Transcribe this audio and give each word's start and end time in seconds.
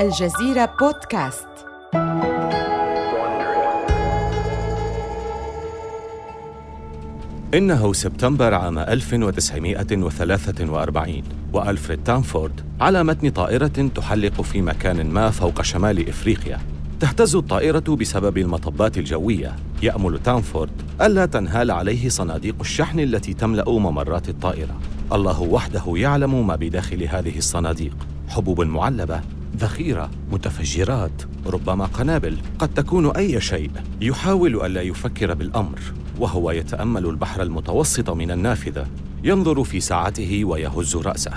الجزيرة 0.00 0.74
بودكاست. 0.80 1.46
إنه 7.54 7.92
سبتمبر 7.92 8.54
عام 8.54 8.78
1943 8.78 11.22
وألفريد 11.52 12.04
تانفورد 12.04 12.60
على 12.80 13.04
متن 13.04 13.30
طائرة 13.30 13.90
تحلق 13.94 14.42
في 14.42 14.62
مكان 14.62 15.10
ما 15.10 15.30
فوق 15.30 15.62
شمال 15.62 16.08
إفريقيا. 16.08 16.58
تهتز 17.00 17.36
الطائرة 17.36 17.96
بسبب 18.00 18.38
المطبات 18.38 18.98
الجوية. 18.98 19.56
يأمل 19.82 20.22
تانفورد 20.22 20.82
ألا 21.02 21.26
تنهال 21.26 21.70
عليه 21.70 22.08
صناديق 22.08 22.56
الشحن 22.60 23.00
التي 23.00 23.34
تملأ 23.34 23.70
ممرات 23.70 24.28
الطائرة. 24.28 24.80
الله 25.12 25.40
وحده 25.40 25.82
يعلم 25.86 26.46
ما 26.46 26.56
بداخل 26.56 27.02
هذه 27.02 27.38
الصناديق. 27.38 27.96
حبوب 28.28 28.60
معلبة. 28.60 29.20
ذخيرة 29.60 30.10
متفجرات 30.32 31.22
ربما 31.46 31.84
قنابل 31.84 32.36
قد 32.58 32.68
تكون 32.74 33.16
أي 33.16 33.40
شيء. 33.40 33.70
يحاول 34.00 34.64
ألا 34.66 34.82
يفكر 34.82 35.34
بالأمر 35.34 35.78
وهو 36.18 36.50
يتأمل 36.50 37.06
البحر 37.06 37.42
المتوسط 37.42 38.10
من 38.10 38.30
النافذة. 38.30 38.86
ينظر 39.24 39.64
في 39.64 39.80
ساعته 39.80 40.44
ويهز 40.44 40.96
رأسه. 40.96 41.32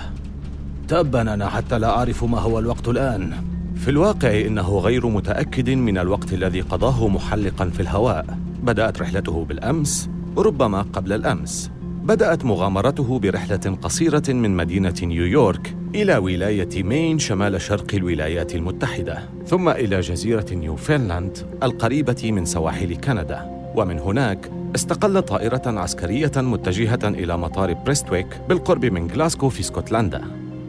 تبا 0.87 1.21
أنا 1.21 1.49
حتى 1.49 1.79
لا 1.79 1.97
أعرف 1.97 2.23
ما 2.23 2.39
هو 2.39 2.59
الوقت 2.59 2.87
الآن. 2.87 3.33
في 3.75 3.89
الواقع 3.89 4.41
إنه 4.41 4.77
غير 4.79 5.07
متأكد 5.07 5.69
من 5.69 5.97
الوقت 5.97 6.33
الذي 6.33 6.61
قضاه 6.61 7.07
محلقا 7.07 7.69
في 7.69 7.79
الهواء. 7.79 8.37
بدأت 8.63 9.01
رحلته 9.01 9.45
بالأمس 9.45 10.09
ربما 10.37 10.81
قبل 10.81 11.13
الأمس. 11.13 11.71
بدأت 12.03 12.45
مغامرته 12.45 13.19
برحلة 13.19 13.77
قصيرة 13.81 14.23
من 14.29 14.55
مدينة 14.55 14.95
نيويورك. 15.03 15.75
إلى 15.95 16.17
ولاية 16.17 16.83
مين 16.83 17.19
شمال 17.19 17.61
شرق 17.61 17.85
الولايات 17.93 18.55
المتحدة 18.55 19.19
ثم 19.47 19.69
إلى 19.69 19.99
جزيرة 19.99 20.45
نيوفنلاند 20.51 21.37
القريبة 21.63 22.31
من 22.31 22.45
سواحل 22.45 22.95
كندا. 22.95 23.71
ومن 23.75 23.99
هناك 23.99 24.51
استقل 24.75 25.21
طائرة 25.21 25.61
عسكرية 25.65 26.31
متجهة 26.37 26.99
إلى 27.03 27.37
مطار 27.37 27.73
بريستويك 27.73 28.27
بالقرب 28.49 28.85
من 28.85 29.11
غلاسكو 29.11 29.49
في 29.49 29.59
اسكتلندا. 29.59 30.21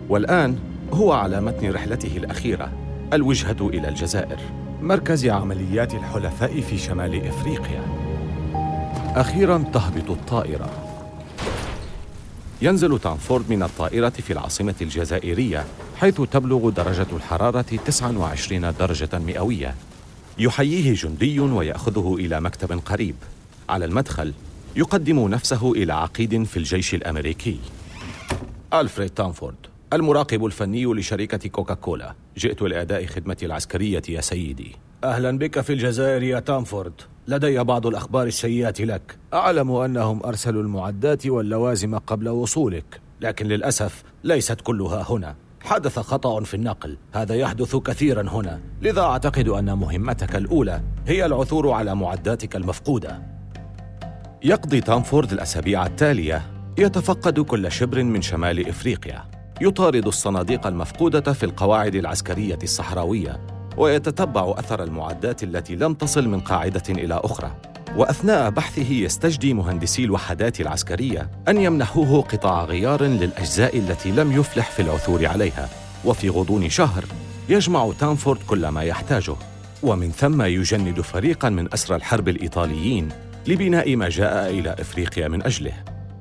والآن 0.08 0.58
هو 0.92 1.12
على 1.12 1.40
متن 1.40 1.70
رحلته 1.70 2.16
الأخيرة 2.16 2.72
الوجهة 3.12 3.68
إلى 3.68 3.88
الجزائر. 3.88 4.38
مركز 4.82 5.26
عمليات 5.26 5.94
الحلفاء 5.94 6.60
في 6.60 6.78
شمال 6.78 7.26
إفريقيا. 7.26 7.82
أخيرا 9.16 9.64
تهبط 9.72 10.10
الطائرة. 10.10 10.83
ينزل 12.64 12.98
تانفورد 12.98 13.50
من 13.50 13.62
الطائرة 13.62 14.08
في 14.08 14.32
العاصمة 14.32 14.74
الجزائرية 14.80 15.64
حيث 15.96 16.20
تبلغ 16.20 16.70
درجة 16.70 17.06
الحرارة 17.12 17.62
29 17.86 18.74
درجة 18.78 19.18
مئوية. 19.18 19.74
يحييه 20.38 20.94
جندي 20.94 21.40
ويأخذه 21.40 22.16
إلى 22.18 22.40
مكتب 22.40 22.80
قريب. 22.86 23.14
على 23.68 23.84
المدخل 23.84 24.32
يقدم 24.76 25.28
نفسه 25.28 25.72
إلى 25.72 25.92
عقيد 25.92 26.42
في 26.42 26.56
الجيش 26.56 26.94
الأمريكي. 26.94 27.58
ألفريد 28.74 29.10
تانفورد 29.10 29.56
المراقب 29.92 30.44
الفني 30.44 30.84
لشركة 30.84 31.48
كوكاكولا. 31.48 32.14
جئت 32.38 32.62
لأداء 32.62 33.06
خدمتي 33.06 33.46
العسكرية 33.46 34.02
يا 34.08 34.20
سيدي. 34.20 34.76
أهلا 35.04 35.38
بك 35.38 35.60
في 35.60 35.72
الجزائر 35.72 36.22
يا 36.22 36.40
تانفورد 36.40 36.92
لدي 37.28 37.64
بعض 37.64 37.86
الأخبار 37.86 38.26
السيئة 38.26 38.84
لك. 38.84 39.18
أعلم 39.34 39.70
أنهم 39.70 40.26
أرسلوا 40.26 40.62
المعدات 40.62 41.26
واللوازم 41.26 41.98
قبل 41.98 42.28
وصولك 42.28 43.00
لكن 43.20 43.46
للأسف 43.46 44.02
ليست 44.24 44.60
كلها 44.60 45.06
هنا. 45.10 45.34
حدث 45.60 45.98
خطأ 45.98 46.40
في 46.40 46.54
النقل. 46.54 46.96
هذا 47.12 47.34
يحدث 47.34 47.76
كثيرا 47.76 48.22
هنا. 48.30 48.60
لذا 48.82 49.00
أعتقد 49.00 49.48
أن 49.48 49.78
مهمتك 49.78 50.36
الأولى 50.36 50.80
هي 51.06 51.26
العثور 51.26 51.70
على 51.70 51.94
معداتك 51.94 52.56
المفقودة. 52.56 53.22
يقضي 54.42 54.80
تانفورد 54.80 55.32
الأسابيع 55.32 55.86
التالية. 55.86 56.42
يتفقد 56.78 57.40
كل 57.40 57.72
شبر 57.72 58.02
من 58.02 58.22
شمال 58.22 58.68
إفريقيا. 58.68 59.24
يطارد 59.60 60.06
الصناديق 60.06 60.66
المفقودة 60.66 61.32
في 61.32 61.46
القواعد 61.46 61.94
العسكرية 61.94 62.58
الصحراوية. 62.62 63.53
ويتتبع 63.76 64.54
أثر 64.58 64.82
المعدات 64.82 65.42
التي 65.42 65.76
لم 65.76 65.94
تصل 65.94 66.28
من 66.28 66.40
قاعدة 66.40 66.82
إلى 66.88 67.20
أخرى. 67.24 67.50
وأثناء 67.96 68.50
بحثه 68.50 68.92
يستجدي 68.92 69.54
مهندسي 69.54 70.04
الوحدات 70.04 70.60
العسكرية 70.60 71.30
أن 71.48 71.60
يمنحوه 71.60 72.22
قطع 72.22 72.64
غيار 72.64 73.02
للأجزاء 73.02 73.78
التي 73.78 74.10
لم 74.10 74.32
يفلح 74.32 74.70
في 74.70 74.82
العثور 74.82 75.26
عليها. 75.26 75.68
وفي 76.04 76.28
غضون 76.28 76.68
شهر 76.70 77.04
يجمع 77.48 77.92
تانفورد 78.00 78.40
كل 78.46 78.68
ما 78.68 78.82
يحتاجه. 78.82 79.34
ومن 79.82 80.10
ثم 80.10 80.42
يجند 80.42 81.00
فريقا 81.00 81.48
من 81.48 81.72
أسرى 81.72 81.96
الحرب 81.96 82.28
الإيطاليين 82.28 83.08
لبناء 83.46 83.96
ما 83.96 84.08
جاء 84.08 84.50
إلى 84.50 84.76
إفريقيا 84.78 85.28
من 85.28 85.42
أجله. 85.42 85.72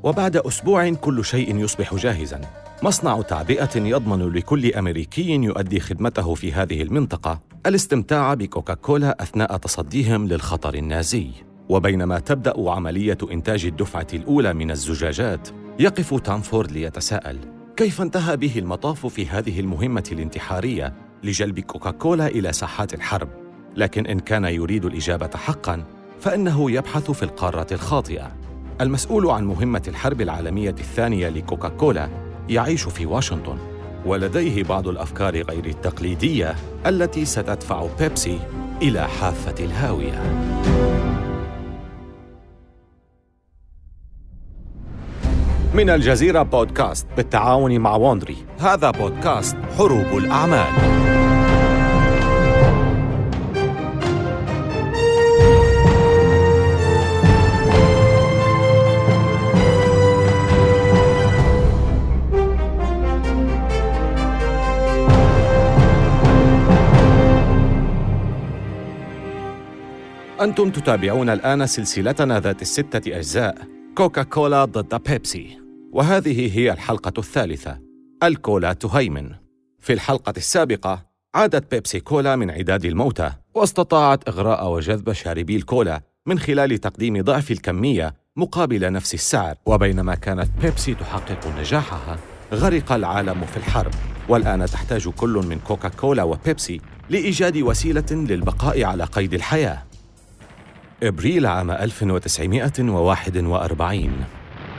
وبعد 0.04 0.38
أسبوع 0.38 0.90
كل 0.90 1.26
شيء 1.26 1.58
يصبح 1.58 1.96
جاهزا. 1.96 2.42
مصنع 2.84 3.22
تعبئة 3.22 3.70
يضمن 3.76 4.30
لكل 4.30 4.74
أمريكي 4.74 5.32
يؤدي 5.32 5.80
خدمته 5.80 6.34
في 6.34 6.54
هذه 6.54 6.82
المنطقة 6.82 7.42
الاستمتاع 7.66 8.34
بكوكاكولا 8.34 9.24
أثناء 9.24 9.58
تصديهم 9.58 10.28
للخطر 10.28 10.74
النازي. 10.74 11.30
وبينما 11.70 12.20
تبدأ 12.20 12.70
عملية 12.72 13.18
إنتاج 13.32 13.66
الدفعة 13.66 14.08
الأولى 14.14 14.54
من 14.54 14.72
الزجاجات 14.72 15.50
يقف 15.80 16.14
تامفورد 16.14 16.72
ليتساءل 16.72 17.40
كيف 17.78 18.02
انتهى 18.02 18.38
به 18.38 18.60
المطاف 18.60 19.06
في 19.06 19.28
هذه 19.28 19.60
المهمة 19.60 20.10
الانتحارية 20.12 20.94
لجلب 21.24 21.60
كوكاكولا 21.60 22.28
إلى 22.28 22.54
ساحات 22.54 22.94
الحرب؟ 22.94 23.30
لكن 23.76 24.06
إن 24.06 24.20
كان 24.20 24.46
يريد 24.46 24.86
الإجابة 24.86 25.30
حقاً 25.36 25.84
فإنه 26.20 26.72
يبحث 26.72 27.12
في 27.12 27.24
القارة 27.24 27.68
الخاطئة. 27.72 28.32
المسؤول 28.82 29.28
عن 29.28 29.44
مهمة 29.44 29.84
الحرب 29.88 30.22
العالمية 30.22 30.76
الثانية 30.80 31.30
لكوكاكولا 31.30 32.23
يعيش 32.50 32.84
في 32.84 33.06
واشنطن 33.06 33.58
ولديه 34.06 34.64
بعض 34.64 34.88
الأفكار 34.88 35.42
غير 35.42 35.66
التقليدية 35.66 36.56
التي 36.86 37.26
ستدفع 37.26 37.88
بيبسي 38.00 38.40
إلى 38.82 39.08
حافة 39.08 39.66
الهاوية. 39.66 40.24
من 45.74 45.90
الجزيرة 45.90 46.44
بودكاست 46.44 47.08
بالتعاون 47.18 47.80
مع 47.80 47.96
ووندري 47.96 48.38
هذا 48.60 48.92
بودكاست 48.92 49.58
حروب 49.78 50.18
الأعمال. 50.18 51.23
أنتم 70.44 70.70
تتابعون 70.70 71.30
الآن 71.30 71.68
سلسلتنا 71.68 72.40
ذات 72.40 72.62
الستة 72.62 73.18
أجزاء 73.18 73.58
كوكا 73.96 74.24
كولا 74.24 74.66
ضد 74.66 75.02
بيبسي. 75.10 75.58
وهذه 75.92 76.58
هي 76.58 76.72
الحلقة 76.72 77.14
الثالثة 77.18 77.80
الكولا 78.24 78.74
تهيمن. 78.74 79.30
في 79.80 79.94
الحلقة 79.94 80.34
السابقة 80.38 81.06
عادت 81.36 81.72
بيبسي 81.72 82.00
كولا 82.00 82.36
من 82.36 82.52
عداد 82.52 82.86
الموتى 82.86 83.32
واستطاعت 83.54 84.30
إغراء 84.30 84.72
وجذب 84.72 85.14
شاربي 85.14 85.56
الكولا 85.56 86.02
من 86.26 86.40
خلال 86.40 86.78
تقديم 86.78 87.22
ضعف 87.22 87.52
الكمية 87.52 88.16
مقابل 88.36 88.92
نفس 88.92 89.14
السعر. 89.14 89.56
وبينما 89.66 90.16
كانت 90.16 90.50
بيبسي 90.62 90.94
تحقق 90.94 91.48
نجاحها 91.60 92.18
غرق 92.54 92.92
العالم 92.92 93.46
في 93.46 93.58
الحرب. 93.58 93.92
والآن 94.30 94.66
تحتاج 94.66 95.10
كل 95.10 95.44
من 95.50 95.60
كوكا 95.60 95.90
كولا 95.90 96.24
وبيبسي 96.24 96.82
لإيجاد 97.10 97.58
وسيلة 97.58 98.12
للبقاء 98.12 98.84
على 98.84 99.04
قيد 99.04 99.34
الحياة. 99.34 99.84
إبريل 101.08 101.46
عام 101.46 101.72
1941 101.72 104.12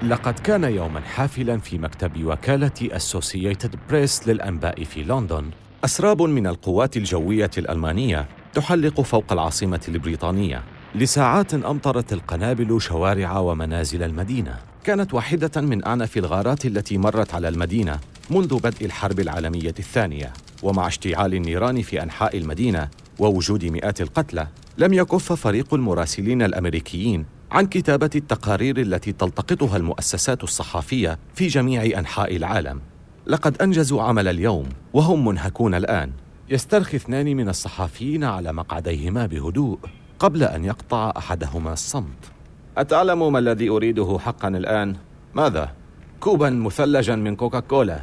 لقد 0.03 0.39
كان 0.39 0.65
يوما 0.65 1.01
حافلا 1.01 1.59
في 1.59 1.79
مكتب 1.79 2.25
وكالة 2.25 2.71
أسوسييتد 2.83 3.77
بريس 3.91 4.29
للأنباء 4.29 4.85
في 4.85 5.03
لندن. 5.03 5.51
أسراب 5.85 6.23
من 6.23 6.47
القوات 6.47 6.97
الجوية 6.97 7.51
الألمانية 7.59 8.29
تحلق 8.55 9.01
فوق 9.01 9.33
العاصمة 9.33 9.81
البريطانية. 9.89 10.63
لساعات 10.95 11.55
أمطرت 11.55 12.13
القنابل 12.13 12.81
شوارع 12.81 13.39
ومنازل 13.39 14.03
المدينة. 14.03 14.59
كانت 14.85 15.15
واحدة 15.15 15.61
من 15.61 15.85
أعنف 15.85 16.17
الغارات 16.17 16.67
التي 16.67 16.99
مرت 16.99 17.35
على 17.35 17.49
المدينة 17.49 17.99
منذ 18.31 18.59
بدء 18.59 18.87
الحرب 18.87 19.21
العالمية 19.21 19.75
الثانية. 19.79 20.33
ومع 20.63 20.87
اشتعال 20.87 21.35
النيران 21.35 21.83
في 21.83 22.03
أنحاء 22.03 22.39
المدينة 22.39 22.89
ووجود 23.19 23.65
مئات 23.65 24.01
القتلى 24.01 24.47
لم 24.79 24.93
يكف 24.93 25.33
فريق 25.33 25.75
المراسلين 25.75 26.43
الأمريكيين 26.43 27.27
عن 27.51 27.67
كتابة 27.67 28.11
التقارير 28.15 28.81
التي 28.81 29.13
تلتقطها 29.13 29.77
المؤسسات 29.77 30.45
الصحافية 30.45 31.19
في 31.35 31.47
جميع 31.47 31.99
أنحاء 31.99 32.37
العالم. 32.37 32.81
لقد 33.27 33.63
أنجزوا 33.63 34.03
عمل 34.03 34.29
اليوم 34.29 34.69
وهم 34.93 35.25
منهكون 35.25 35.75
الآن. 35.75 36.11
يسترخي 36.49 36.97
اثنان 36.97 37.37
من 37.37 37.49
الصحافيين 37.49 38.25
على 38.25 38.53
مقعديهما 38.53 39.27
بهدوء 39.27 39.79
قبل 40.19 40.43
أن 40.43 40.65
يقطع 40.65 41.13
أحدهما 41.17 41.73
الصمت. 41.73 42.33
أتعلم 42.79 43.33
ما 43.33 43.39
الذي 43.39 43.69
أريده 43.69 44.19
حقا 44.21 44.49
الآن؟ 44.49 44.97
ماذا؟ 45.35 45.73
كوبا 46.21 46.51
مثلجا 46.51 47.17
من 47.17 47.37
كوكاكولا. 47.37 48.01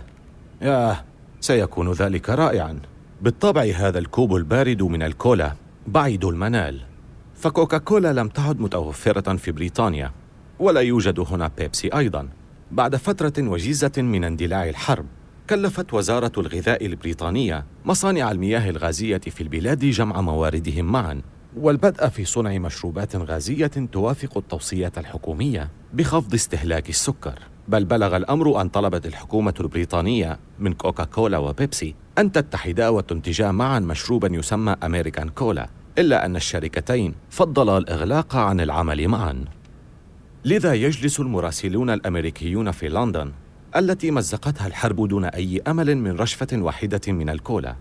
ياه 0.62 1.04
سيكون 1.40 1.92
ذلك 1.92 2.30
رائعا. 2.30 2.80
بالطبع 3.22 3.62
هذا 3.76 4.00
الكوب 4.00 4.36
البارد 4.36 4.84
من 4.84 5.04
الكولا. 5.04 5.54
بعيد 5.88 6.26
المنال. 6.26 6.82
فكوكاكولا 7.36 8.14
لم 8.14 8.28
تعد 8.28 8.60
متوفرة 8.60 9.36
في 9.36 9.52
بريطانيا 9.52 10.12
ولا 10.60 10.82
يوجد 10.82 11.20
هنا 11.20 11.52
بيبسي 11.58 11.88
أيضا. 11.88 12.30
بعد 12.72 12.96
فترة 12.96 13.34
وجيزة 13.40 13.92
من 13.98 14.24
اندلاع 14.24 14.70
الحرب 14.70 15.06
كلفت 15.50 15.94
وزارة 15.94 16.32
الغذاء 16.38 16.86
البريطانية 16.86 17.66
مصانع 17.86 18.32
المياه 18.32 18.70
الغازية 18.70 19.18
في 19.18 19.42
البلاد 19.42 19.80
جمع 19.80 20.22
مواردهم 20.22 20.86
معا. 20.86 21.22
والبدء 21.58 22.08
في 22.08 22.26
صنع 22.26 22.58
مشروبات 22.58 23.16
غازية 23.16 23.68
توافق 23.92 24.38
التوصيات 24.38 24.98
الحكومية 24.98 25.70
بخفض 25.94 26.34
استهلاك 26.34 26.90
السكر. 26.90 27.40
بل 27.68 27.86
بلغ 27.86 28.18
الأمر 28.18 28.62
أن 28.62 28.70
طلبت 28.70 29.06
الحكومة 29.06 29.54
البريطانية 29.60 30.40
من 30.60 30.74
كوكاكولا 30.74 31.38
وبيبسي 31.38 31.96
أن 32.22 32.32
تتحدا 32.32 32.90
وتنتجا 32.90 33.52
معا 33.52 33.80
مشروبا 33.80 34.30
يسمى 34.32 34.76
أمريكان 34.84 35.30
كولا 35.30 35.70
إلا 35.98 36.26
أن 36.26 36.36
الشركتين 36.36 37.16
فضلا 37.30 37.78
الإغلاق 37.78 38.36
عن 38.36 38.60
العمل 38.60 39.08
معا. 39.08 39.46
لذا 40.46 40.74
يجلس 40.74 41.20
المراسلون 41.20 41.90
الأمريكيون 41.90 42.72
في 42.72 42.90
لندن 42.90 43.32
التي 43.76 44.12
مزقتها 44.12 44.68
الحرب 44.68 45.08
دون 45.08 45.26
أي 45.26 45.62
أمل 45.68 45.98
من 45.98 46.12
رشفة 46.12 46.48
واحدة 46.54 47.02
من 47.08 47.30
الكولا. 47.30 47.76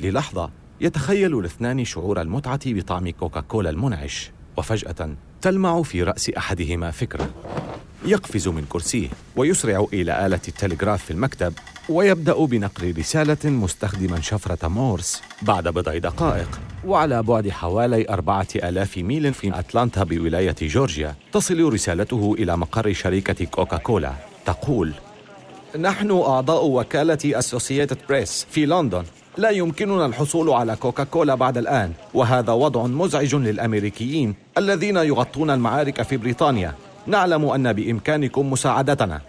للحظة 0.00 0.50
يتخيل 0.80 1.38
الاثنان 1.38 1.84
شعور 1.84 2.20
المتعة 2.20 2.60
بطعم 2.66 3.10
كوكاكولا 3.10 3.70
المنعش 3.70 4.30
وفجأة 4.56 5.16
تلمع 5.40 5.82
في 5.82 6.02
رأس 6.02 6.30
أحدهما 6.30 6.90
فكرة. 6.90 7.30
يقفز 8.06 8.48
من 8.48 8.64
كرسيه 8.68 9.08
ويسرع 9.36 9.86
إلى 9.92 10.26
آلة 10.26 10.40
التلغراف 10.48 11.04
في 11.04 11.10
المكتب 11.10 11.52
ويبدأ 11.88 12.44
بنقل 12.44 12.94
رسالة 12.98 13.50
مستخدما 13.50 14.20
شفرة 14.20 14.68
مورس 14.68 15.22
بعد 15.42 15.68
بضع 15.68 15.98
دقائق 15.98 16.60
وعلى 16.86 17.22
بعد 17.22 17.48
حوالي 17.48 18.08
أربعة 18.08 18.46
آلاف 18.54 18.98
ميل 18.98 19.34
في 19.34 19.58
أتلانتا 19.58 20.04
بولاية 20.04 20.54
جورجيا. 20.62 21.14
تصل 21.32 21.72
رسالته 21.72 22.36
إلى 22.38 22.56
مقر 22.56 22.92
شركة 22.92 23.44
كوكاكولا. 23.44 24.12
تقول 24.46 24.92
نحن 25.78 26.10
أعضاء 26.10 26.66
وكالة 26.66 27.18
أسوسييتد 27.24 27.98
بريس 28.08 28.46
في 28.50 28.66
لندن. 28.66 29.04
لا 29.38 29.50
يمكننا 29.50 30.06
الحصول 30.06 30.50
على 30.50 30.76
كوكاكولا 30.76 31.34
بعد 31.34 31.58
الآن 31.58 31.92
وهذا 32.14 32.52
وضع 32.52 32.86
مزعج 32.86 33.34
للأمريكيين 33.34 34.34
الذين 34.58 34.96
يغطون 34.96 35.50
المعارك 35.50 36.02
في 36.02 36.16
بريطانيا. 36.16 36.74
نعلم 37.06 37.44
أن 37.44 37.72
بإمكانكم 37.72 38.50
مساعدتنا. 38.50 39.20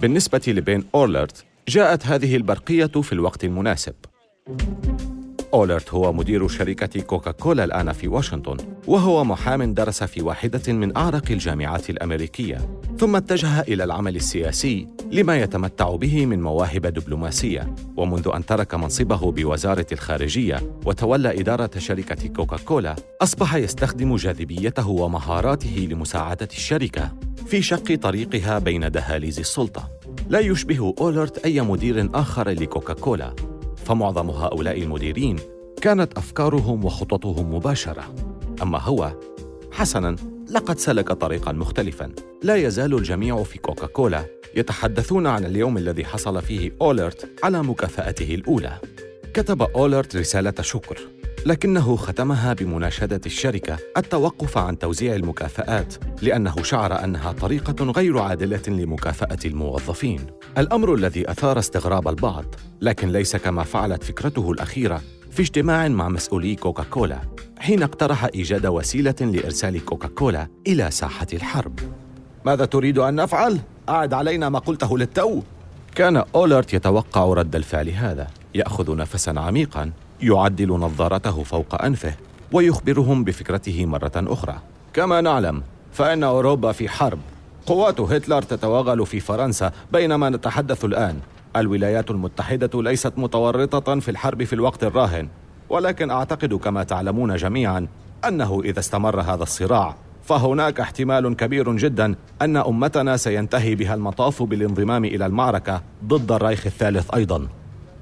بالنسبة 0.00 0.42
لبين 0.46 0.84
أورلرت 0.94 1.44
جاءت 1.68 2.06
هذه 2.06 2.36
البرقية 2.36 2.86
في 2.86 3.12
الوقت 3.12 3.44
المناسب. 3.44 3.94
أولرت 5.54 5.94
هو 5.94 6.12
مدير 6.12 6.48
شركة 6.48 7.00
كوكاكولا 7.00 7.64
الآن 7.64 7.92
في 7.92 8.08
واشنطن 8.08 8.56
وهو 8.86 9.24
محام 9.24 9.74
درس 9.74 10.04
في 10.04 10.22
واحدة 10.22 10.72
من 10.72 10.96
أعرق 10.96 11.30
الجامعات 11.30 11.90
الأمريكية. 11.90 12.80
ثم 12.98 13.16
اتجه 13.16 13.60
إلى 13.60 13.84
العمل 13.84 14.16
السياسي 14.16 14.86
لما 15.12 15.40
يتمتع 15.40 15.96
به 15.96 16.26
من 16.26 16.42
مواهب 16.42 16.86
دبلوماسية. 16.86 17.74
ومنذ 17.96 18.30
أن 18.34 18.46
ترك 18.46 18.74
منصبه 18.74 19.32
بوزارة 19.32 19.86
الخارجية 19.92 20.60
وتولى 20.86 21.40
إدارة 21.40 21.70
شركة 21.78 22.28
كوكاكولا 22.28 22.96
أصبح 23.22 23.54
يستخدم 23.54 24.16
جاذبيته 24.16 24.88
ومهاراته 24.88 25.88
لمساعدة 25.90 26.48
الشركة 26.52 27.12
في 27.46 27.62
شق 27.62 27.94
طريقها 27.94 28.58
بين 28.58 28.90
دهاليز 28.90 29.38
السلطة. 29.38 30.01
لا 30.28 30.38
يشبه 30.38 30.94
أولرت 31.00 31.38
أي 31.38 31.60
مدير 31.60 32.10
آخر 32.14 32.48
لكوكاكولا 32.50 33.34
فمعظم 33.76 34.30
هؤلاء 34.30 34.82
المديرين 34.82 35.36
كانت 35.80 36.18
أفكارهم 36.18 36.84
وخططهم 36.84 37.54
مباشرة. 37.54 38.14
أما 38.62 38.78
هو 38.78 39.12
حسنا 39.72 40.16
لقد 40.50 40.78
سلك 40.78 41.12
طريقا 41.12 41.52
مختلفا. 41.52 42.12
لا 42.42 42.56
يزال 42.56 42.94
الجميع 42.94 43.42
في 43.42 43.58
كوكاكولا 43.58 44.24
يتحدثون 44.54 45.26
عن 45.26 45.44
اليوم 45.44 45.78
الذي 45.78 46.04
حصل 46.04 46.42
فيه 46.42 46.72
أولرت 46.80 47.28
على 47.44 47.62
مكافأته 47.62 48.34
الأولى. 48.34 48.78
كتب 49.34 49.62
أولرت 49.62 50.16
رسالة 50.16 50.54
شكر. 50.60 50.98
لكنه 51.46 51.96
ختمها 51.96 52.52
بمناشدة 52.52 53.20
الشركة 53.26 53.78
التوقف 53.96 54.58
عن 54.58 54.78
توزيع 54.78 55.14
المكافآت 55.14 55.94
لأنه 56.22 56.62
شعر 56.62 57.04
أنها 57.04 57.32
طريقة 57.32 57.84
غير 57.84 58.18
عادلة 58.18 58.62
لمكافأة 58.68 59.38
الموظفين. 59.44 60.26
الأمر 60.58 60.94
الذي 60.94 61.30
أثار 61.30 61.58
استغراب 61.58 62.08
البعض 62.08 62.44
لكن 62.80 63.08
ليس 63.08 63.36
كما 63.36 63.62
فعلت 63.62 64.04
فكرته 64.04 64.50
الأخيرة 64.50 65.00
في 65.30 65.42
اجتماع 65.42 65.88
مع 65.88 66.08
مسؤولي 66.08 66.54
كوكاكولا 66.54 67.18
حين 67.58 67.82
اقترح 67.82 68.24
إيجاد 68.24 68.66
وسيلة 68.66 69.14
لإرسال 69.20 69.84
كوكاكولا 69.84 70.48
إلى 70.66 70.90
ساحة 70.90 71.26
الحرب. 71.32 71.78
ماذا 72.44 72.64
تريد 72.64 72.98
أن 72.98 73.14
نفعل؟ 73.14 73.58
أعد 73.88 74.14
علينا 74.14 74.48
ما 74.48 74.58
قلته 74.58 74.98
للتو. 74.98 75.42
كان 75.94 76.24
اولرت 76.34 76.74
يتوقع 76.74 77.24
رد 77.24 77.56
الفعل 77.56 77.88
هذا 77.88 78.26
يأخذ 78.54 78.96
نفسا 78.96 79.34
عميقا 79.36 79.92
يعدل 80.22 80.68
نظارته 80.68 81.42
فوق 81.42 81.82
أنفه 81.82 82.14
ويخبرهم 82.52 83.24
بفكرته 83.24 83.86
مرة 83.86 84.12
أخرى. 84.16 84.54
كما 84.92 85.20
نعلم 85.20 85.62
فإن 85.92 86.22
أوروبا 86.22 86.72
في 86.72 86.88
حرب. 86.88 87.18
قوات 87.66 88.00
هتلر 88.00 88.42
تتوغل 88.42 89.06
في 89.06 89.20
فرنسا 89.20 89.72
بينما 89.92 90.30
نتحدث 90.30 90.84
الآن. 90.84 91.18
الولايات 91.56 92.10
المتحدة 92.10 92.82
ليست 92.82 93.12
متورطة 93.16 94.00
في 94.00 94.10
الحرب 94.10 94.44
في 94.44 94.52
الوقت 94.52 94.84
الراهن. 94.84 95.28
ولكن 95.68 96.10
أعتقد 96.10 96.54
كما 96.54 96.82
تعلمون 96.82 97.36
جميعا 97.36 97.86
أنه 98.28 98.60
إذا 98.64 98.78
استمر 98.78 99.20
هذا 99.20 99.42
الصراع 99.42 99.96
فهناك 100.24 100.80
احتمال 100.80 101.36
كبير 101.36 101.76
جدا 101.76 102.14
أن 102.42 102.56
أمتنا 102.56 103.16
سينتهي 103.16 103.74
بها 103.74 103.94
المطاف 103.94 104.42
بالانضمام 104.42 105.04
إلى 105.04 105.26
المعركة 105.26 105.82
ضد 106.04 106.32
الرايخ 106.32 106.66
الثالث 106.66 107.14
أيضا. 107.14 107.48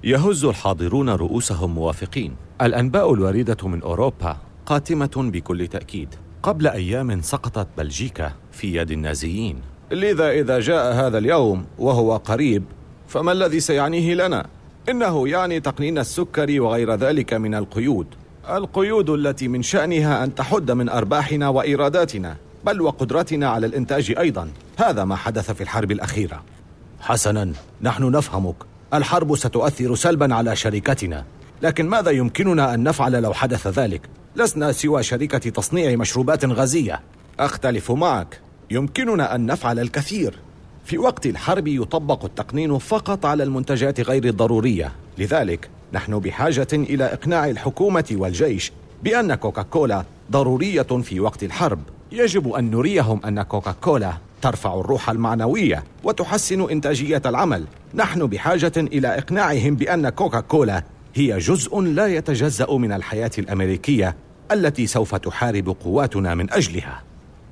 يهز 0.05 0.45
الحاضرون 0.45 1.09
رؤوسهم 1.09 1.75
موافقين. 1.75 2.37
الأنباء 2.63 3.15
الواردة 3.15 3.69
من 3.69 3.83
أوروبا 3.83 4.37
قاتمة 4.67 5.11
بكل 5.17 5.67
تأكيد. 5.67 6.15
قبل 6.43 6.67
أيام 6.67 7.21
سقطت 7.21 7.67
بلجيكا 7.79 8.33
في 8.53 8.77
يد 8.77 8.91
النازيين. 8.91 9.61
لذا 9.93 10.31
إذا 10.31 10.61
جاء 10.61 10.95
هذا 10.95 11.19
اليوم 11.19 11.65
وهو 11.79 12.17
قريب 12.17 12.65
فما 13.09 13.33
الذي 13.33 13.61
سيعنيه 13.61 14.15
لنا؟ 14.15 14.47
إنه 14.89 15.29
يعني 15.29 15.61
تقنين 15.61 15.99
السكر 15.99 16.61
وغير 16.61 16.95
ذلك 16.95 17.35
من 17.35 17.55
القيود. 17.55 18.07
القيود 18.51 19.11
التي 19.11 19.49
من 19.49 19.63
شأنها 19.63 20.25
أن 20.25 20.35
تحد 20.35 20.71
من 20.71 20.89
أرباحنا 20.89 21.49
وإيراداتنا 21.49 22.37
بل 22.65 22.81
وقدرتنا 22.81 23.49
على 23.49 23.67
الإنتاج 23.67 24.15
أيضا. 24.19 24.49
هذا 24.77 25.05
ما 25.05 25.17
حدث 25.17 25.51
في 25.51 25.61
الحرب 25.61 25.91
الأخيرة. 25.93 26.43
حسنا 27.01 27.53
نحن 27.83 28.11
نفهمك. 28.11 28.70
الحرب 28.95 29.37
ستؤثر 29.37 29.95
سلبا 29.95 30.35
على 30.35 30.57
شركتنا. 30.57 31.25
لكن 31.63 31.89
ماذا 31.89 32.11
يمكننا 32.11 32.75
أن 32.75 32.83
نفعل 32.83 33.23
لو 33.23 33.33
حدث 33.33 33.67
ذلك؟ 33.67 34.01
لسنا 34.37 34.73
سوى 34.73 35.03
شركة 35.03 35.51
تصنيع 35.51 35.97
مشروبات 35.97 36.45
غازية. 36.45 37.01
أختلف 37.41 37.91
معك. 37.91 38.41
يمكننا 38.71 39.35
أن 39.35 39.47
نفعل 39.47 39.79
الكثير. 39.79 40.35
في 40.85 40.99
وقت 40.99 41.27
الحرب 41.27 41.69
يطبق 41.69 42.25
التقنين 42.25 42.79
فقط 42.79 43.27
على 43.27 43.43
المنتجات 43.43 44.01
غير 44.01 44.25
الضرورية. 44.25 44.93
لذلك 45.19 45.69
نحن 45.93 46.19
بحاجة 46.19 46.69
إلى 46.73 47.05
إقناع 47.05 47.49
الحكومة 47.49 48.05
والجيش 48.13 48.73
بأن 49.03 49.35
كوكاكولا 49.35 50.05
ضرورية 50.31 50.83
في 50.83 51.21
وقت 51.21 51.45
الحرب. 51.45 51.81
يجب 52.13 52.53
أن 52.53 52.71
نريهم 52.71 53.21
أن 53.27 53.43
كوكاكولا 53.43 54.13
ترفع 54.43 54.81
الروح 54.81 55.11
المعنوية 55.11 55.85
وتحسن 56.05 56.71
إنتاجية 56.71 57.23
العمل. 57.27 57.65
نحن 57.95 58.27
بحاجة 58.27 58.73
إلى 58.77 59.09
إقناعهم 59.19 59.77
بأن 59.77 60.09
كوكاكولا 60.09 60.85
هي 61.15 61.39
جزء 61.39 61.81
لا 61.81 62.07
يتجزأ 62.07 62.73
من 62.73 62.93
الحياة 62.93 63.31
الأمريكية 63.39 64.17
التي 64.53 64.87
سوف 64.87 65.15
تحارب 65.15 65.77
قواتنا 65.81 66.35
من 66.35 66.53
أجلها. 66.53 67.03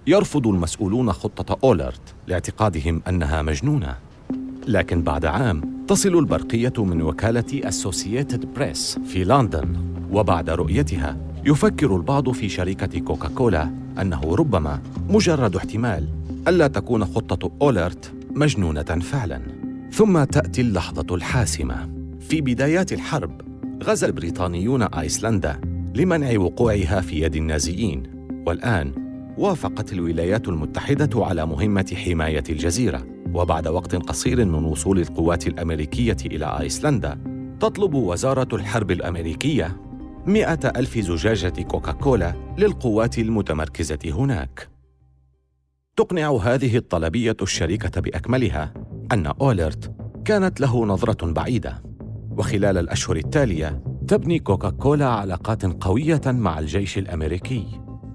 يرفض 0.06 0.46
المسؤولون 0.46 1.12
خطة 1.12 1.58
أولرت 1.64 2.14
لاعتقادهم 2.26 3.02
أنها 3.08 3.42
مجنونة. 3.42 3.96
لكن 4.66 5.02
بعد 5.02 5.24
عام 5.24 5.84
تصل 5.88 6.18
البرقية 6.18 6.72
من 6.78 7.02
وكالة 7.02 7.68
اسوسييتد 7.68 8.54
بريس 8.54 8.98
في 9.06 9.24
لندن 9.24 9.76
وبعد 10.12 10.50
رؤيتها 10.50 11.16
يفكر 11.44 11.96
البعض 11.96 12.30
في 12.30 12.48
شركة 12.48 13.00
كوكاكولا 13.00 13.70
أنه 14.00 14.34
ربما 14.34 14.80
مجرد 15.08 15.56
احتمال. 15.56 16.08
ألا 16.48 16.66
تكون 16.66 17.04
خطة 17.04 17.52
اولرت 17.62 18.12
مجنونة 18.30 18.82
فعلا. 18.82 19.42
ثم 19.92 20.24
تأتي 20.24 20.60
اللحظة 20.60 21.14
الحاسمة. 21.14 21.90
في 22.20 22.40
بدايات 22.40 22.92
الحرب 22.92 23.40
غزا 23.84 24.06
البريطانيون 24.06 24.82
أيسلندا 24.82 25.60
لمنع 25.94 26.38
وقوعها 26.38 27.00
في 27.00 27.20
يد 27.20 27.36
النازيين. 27.36 28.02
والآن 28.46 28.92
وافقت 29.38 29.92
الولايات 29.92 30.48
المتحدة 30.48 31.24
على 31.24 31.46
مهمة 31.46 31.96
حماية 32.04 32.44
الجزيرة. 32.48 33.06
وبعد 33.34 33.68
وقت 33.68 33.94
قصير 33.94 34.44
من 34.44 34.64
وصول 34.64 34.98
القوات 34.98 35.46
الأمريكية 35.46 36.16
إلى 36.26 36.58
أيسلندا 36.60 37.18
تطلب 37.60 37.94
وزارة 37.94 38.56
الحرب 38.56 38.90
الأمريكية 38.90 39.76
مئة 40.26 40.68
ألف 40.76 40.98
زجاجة 40.98 41.62
كوكاكولا 41.62 42.34
للقوات 42.58 43.18
المتمركزة 43.18 43.98
هناك. 44.04 44.77
تقنع 45.98 46.38
هذه 46.42 46.76
الطلبية 46.76 47.36
الشركة 47.42 48.00
بأكملها 48.00 48.74
أن 49.12 49.26
أولرت 49.26 49.92
كانت 50.24 50.60
له 50.60 50.86
نظرة 50.86 51.32
بعيدة. 51.32 51.82
وخلال 52.30 52.78
الأشهر 52.78 53.16
التالية 53.16 53.82
تبني 54.08 54.38
كوكاكولا 54.38 55.06
علاقات 55.06 55.64
قوية 55.66 56.20
مع 56.26 56.58
الجيش 56.58 56.98
الأمريكي 56.98 57.66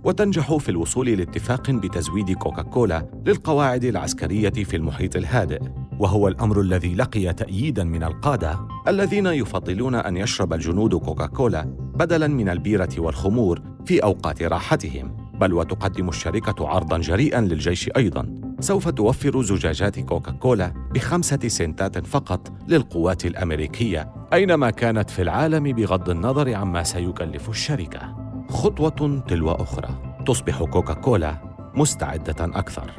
وتنجح 0.04 0.58
في 0.58 0.70
الوصول 0.70 1.10
لاتفاق 1.10 1.72
بتزويد 1.72 2.32
كوكاكولا 2.32 3.10
للقواعد 3.25 3.84
العسكرية 3.84 4.50
في 4.50 4.75
المحيط 4.75 5.16
الهادئ. 5.16 5.62
وهو 6.00 6.28
الأمر 6.28 6.62
الذي 6.62 6.96
لقي 6.96 7.34
تأييدا 7.34 7.84
من 7.84 8.04
القادة 8.04 8.60
الذين 8.88 9.25
يفضلون 9.25 9.96
أن 9.96 10.18
يشرب 10.18 10.54
الجنود 10.54 10.96
كوكاكولا 10.96 11.63
بدلا 11.96 12.28
من 12.28 12.50
البيرة 12.50 12.90
والخمور 12.98 13.62
في 13.86 14.04
أوقات 14.04 14.44
راحتهم. 14.44 15.23
بل 15.43 15.53
وتقدم 15.53 16.09
الشركة 16.09 16.67
عرضا 16.67 16.97
جريئا 16.97 17.41
للجيش 17.41 17.89
أيضا. 17.97 18.41
سوف 18.59 18.89
توفر 18.89 19.41
زجاجات 19.41 20.00
كوكاكولا 20.00 20.73
بخمسة 20.93 21.47
سنتات 21.47 22.07
فقط 22.07 22.51
للقوات 22.67 23.25
الأمريكية 23.25 24.13
أينما 24.33 24.69
كانت 24.69 25.09
في 25.09 25.21
العالم 25.21 25.63
بغض 25.63 26.09
النظر 26.09 26.53
عما 26.53 26.83
سيكلف 26.83 27.50
الشركة. 27.50 28.15
خطوة 28.50 29.23
تلو 29.27 29.51
أخرى. 29.51 30.17
تصبح 30.27 30.63
كوكاكولا 30.63 31.38
مستعدة 31.75 32.35
أكثر. 32.39 32.91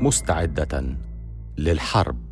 مستعدة 0.00 0.96
للحرب. 1.58 2.25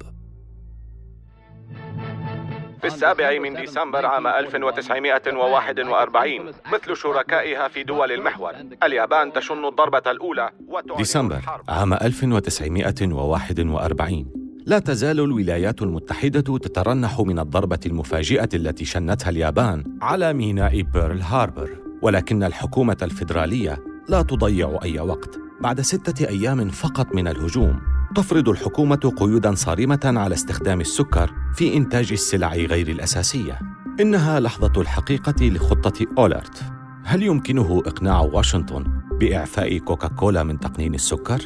في 2.85 2.95
السابع 2.95 3.39
من 3.39 3.55
ديسمبر 3.55 4.07
عام 4.07 4.27
1941 4.27 6.53
مثل 6.73 6.97
شركائها 6.97 7.69
في 7.69 7.83
دول 7.83 8.13
المحور. 8.13 8.53
اليابان 8.83 9.33
تشن 9.33 9.65
الضربة 9.65 10.11
الأولى 10.11 10.51
ديسمبر 10.97 11.41
عام 11.69 11.95
1941 11.95 14.27
لا 14.67 14.79
تزال 14.79 15.21
الولايات 15.21 15.83
المتحدة 15.83 16.59
تترنح 16.59 17.21
من 17.21 17.39
الضربة 17.39 17.81
المفاجئة 17.87 18.49
التي 18.55 18.85
شنتها 18.85 19.31
اليابان 19.31 19.85
على 20.03 20.33
ميناء 20.33 20.83
بيرل 20.83 21.21
هاربر. 21.21 21.71
ولكن 22.03 22.43
الحكومة 22.43 22.97
الفيدرالية 23.03 23.79
لا 24.09 24.23
تضيع 24.23 24.79
أي 24.83 25.01
وقت. 25.01 25.39
بعد 25.61 25.81
ستة 25.81 26.29
أيام 26.29 26.69
فقط 26.69 27.15
من 27.15 27.29
الهجوم 27.29 27.94
تفرض 28.15 28.49
الحكومة 28.49 29.13
قيودا 29.17 29.55
صارمة 29.55 30.01
على 30.05 30.35
استخدام 30.35 30.81
السكر 30.81 31.31
في 31.55 31.77
إنتاج 31.77 32.13
السلع 32.13 32.55
غير 32.55 32.89
الأساسية. 32.89 33.59
إنها 34.01 34.41
لحظة 34.41 34.81
الحقيقة 34.81 35.49
لخطة 35.49 36.07
أولرت. 36.19 36.63
هل 37.05 37.23
يمكنه 37.23 37.83
إقناع 37.87 38.21
واشنطن 38.21 38.85
بإعفاء 39.21 39.79
كوكاكولا 39.79 40.43
من 40.43 40.61
تقنين 40.61 40.95
السكر؟ 40.95 41.41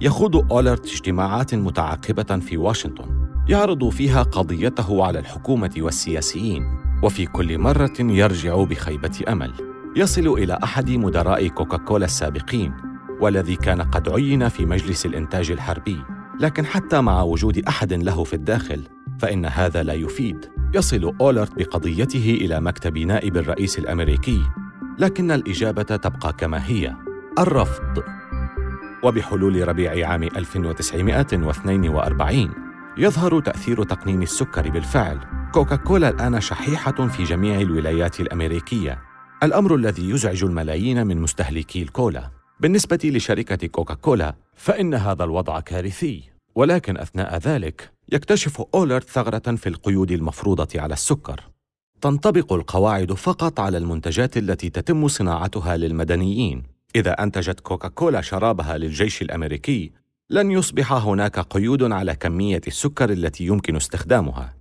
يخوض 0.00 0.52
أولرت 0.52 0.86
اجتماعات 0.86 1.54
متعاقبة 1.54 2.38
في 2.38 2.56
واشنطن 2.56 3.28
يعرض 3.48 3.88
فيها 3.88 4.22
قضيته 4.22 5.04
على 5.04 5.18
الحكومة 5.18 5.70
والسياسيين 5.78 6.64
وفي 7.02 7.26
كل 7.26 7.58
مرة 7.58 7.92
يرجع 8.00 8.64
بخيبة 8.64 9.20
أمل 9.28 9.52
يصل 9.96 10.26
إلى 10.26 10.58
أحد 10.64 10.90
مدراء 10.90 11.48
كوكاكولا 11.48 12.04
السابقين 12.04 12.91
والذي 13.22 13.56
كان 13.56 13.82
قد 13.82 14.08
عين 14.08 14.48
في 14.48 14.66
مجلس 14.66 15.06
الإنتاج 15.06 15.50
الحربي. 15.50 16.02
لكن 16.40 16.66
حتى 16.66 17.00
مع 17.00 17.22
وجود 17.22 17.58
أحد 17.68 17.92
له 17.92 18.24
في 18.24 18.34
الداخل 18.34 18.82
فإن 19.18 19.46
هذا 19.46 19.82
لا 19.82 19.92
يفيد. 19.92 20.46
يصل 20.74 21.16
أولرت 21.20 21.58
بقضيته 21.58 22.38
إلى 22.40 22.60
مكتب 22.60 22.98
نائب 22.98 23.36
الرئيس 23.36 23.78
الأمريكي. 23.78 24.42
لكن 24.98 25.30
الإجابة 25.30 25.82
تبقى 25.82 26.32
كما 26.32 26.66
هي. 26.66 26.96
الرفض. 27.38 28.02
وبحلول 29.02 29.68
ربيع 29.68 30.08
عام 30.08 30.22
1942 30.22 32.50
يظهر 32.98 33.40
تأثير 33.40 33.84
تقنين 33.84 34.22
السكر 34.22 34.70
بالفعل. 34.70 35.18
كوكاكولا 35.52 36.08
الآن 36.08 36.40
شحيحة 36.40 37.08
في 37.08 37.24
جميع 37.24 37.60
الولايات 37.60 38.20
الأمريكية. 38.20 38.98
الأمر 39.42 39.74
الذي 39.74 40.10
يزعج 40.10 40.44
الملايين 40.44 41.06
من 41.06 41.20
مستهلكي 41.20 41.82
الكولا. 41.82 42.41
بالنسبة 42.62 42.98
لشركة 43.04 43.66
كوكاكولا 43.66 44.34
فإن 44.56 44.94
هذا 44.94 45.24
الوضع 45.24 45.60
كارثي. 45.60 46.22
ولكن 46.54 46.96
أثناء 46.96 47.38
ذلك 47.38 47.90
يكتشف 48.12 48.62
أولرت 48.74 49.08
ثغرة 49.08 49.56
في 49.56 49.68
القيود 49.68 50.10
المفروضة 50.10 50.80
على 50.80 50.94
السكر. 50.94 51.40
تنطبق 52.00 52.52
القواعد 52.52 53.12
فقط 53.12 53.60
على 53.60 53.78
المنتجات 53.78 54.36
التي 54.36 54.70
تتم 54.70 55.08
صناعتها 55.08 55.76
للمدنيين. 55.76 56.62
إذا 56.96 57.12
أنتجت 57.22 57.60
كوكاكولا 57.60 58.20
شرابها 58.20 58.78
للجيش 58.78 59.22
الأمريكي 59.22 59.92
لن 60.30 60.50
يصبح 60.50 60.92
هناك 60.92 61.38
قيود 61.38 61.92
على 61.92 62.14
كمية 62.14 62.60
السكر 62.66 63.10
التي 63.10 63.46
يمكن 63.46 63.76
استخدامها. 63.76 64.54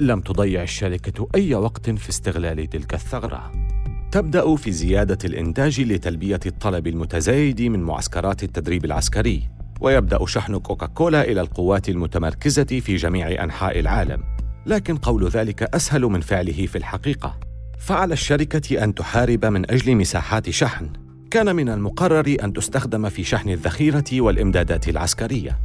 لم 0.00 0.20
تضيع 0.20 0.62
الشركة 0.62 1.28
أي 1.34 1.54
وقت 1.54 1.90
في 1.90 2.08
استغلال 2.08 2.66
تلك 2.66 2.94
الثغرة. 2.94 3.75
تبدأ 4.12 4.56
في 4.56 4.72
زيادة 4.72 5.18
الإنتاج 5.24 5.80
لتلبية 5.80 6.40
الطلب 6.46 6.86
المتزايد 6.86 7.62
من 7.62 7.82
معسكرات 7.82 8.42
التدريب 8.42 8.84
العسكري 8.84 9.48
ويبدأ 9.80 10.26
شحن 10.26 10.58
كوكاكولا 10.58 11.24
إلى 11.24 11.40
القوات 11.40 11.88
المتمركزة 11.88 12.64
في 12.64 12.96
جميع 12.96 13.44
أنحاء 13.44 13.80
العالم. 13.80 14.22
لكن 14.66 14.96
قول 14.96 15.28
ذلك 15.28 15.62
أسهل 15.62 16.02
من 16.02 16.20
فعله 16.20 16.66
في 16.66 16.78
الحقيقة. 16.78 17.40
فعلى 17.78 18.12
الشركة 18.12 18.84
أن 18.84 18.94
تحارب 18.94 19.44
من 19.44 19.70
أجل 19.70 19.96
مساحات 19.96 20.50
شحن. 20.50 20.92
كان 21.30 21.56
من 21.56 21.68
المقرر 21.68 22.36
أن 22.42 22.52
تستخدم 22.52 23.08
في 23.08 23.24
شحن 23.24 23.48
الذخيرة 23.48 24.04
والإمدادات 24.12 24.88
العسكرية. 24.88 25.58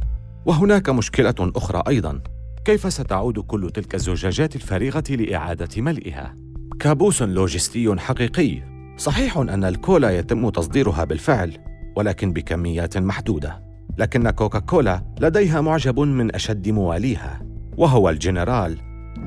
وهناك 0.46 0.88
مشكلة 0.88 1.34
أخرى 1.40 1.82
أيضاً. 1.88 2.20
كيف 2.64 2.92
ستعود 2.92 3.38
كل 3.38 3.70
تلك 3.70 3.94
الزجاجات 3.94 4.56
الفارغة 4.56 5.04
لإعادة 5.10 5.82
ملئها؟ 5.82 6.41
كابوس 6.82 7.22
لوجستي 7.22 7.96
حقيقي. 7.98 8.62
صحيح 8.96 9.36
أن 9.36 9.64
الكولا 9.64 10.10
يتم 10.10 10.48
تصديرها 10.48 11.04
بالفعل 11.04 11.58
ولكن 11.96 12.32
بكميات 12.32 12.98
محدودة. 12.98 13.62
لكن 13.98 14.30
كوكاكولا 14.30 15.02
لديها 15.20 15.60
معجب 15.60 16.00
من 16.00 16.34
أشد 16.34 16.68
مواليها 16.68 17.42
وهو 17.76 18.10
الجنرال 18.10 18.78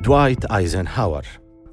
دوايت 0.02 0.44
أيزنهاور 0.44 1.22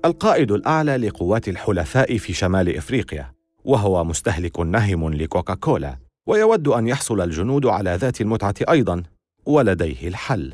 القائد 0.05 0.51
الأعلى 0.51 0.97
لقوات 0.97 1.47
الحلفاء 1.47 2.17
في 2.17 2.33
شمال 2.33 2.77
إفريقيا 2.77 3.31
وهو 3.65 4.03
مستهلك 4.03 4.59
نهم 4.59 5.13
لكوكاكولا 5.13 5.97
ويود 6.27 6.67
أن 6.67 6.87
يحصل 6.87 7.21
الجنود 7.21 7.65
على 7.65 7.95
ذات 7.95 8.21
المتعة 8.21 8.55
أيضا 8.69 9.03
ولديه 9.45 10.07
الحل. 10.07 10.53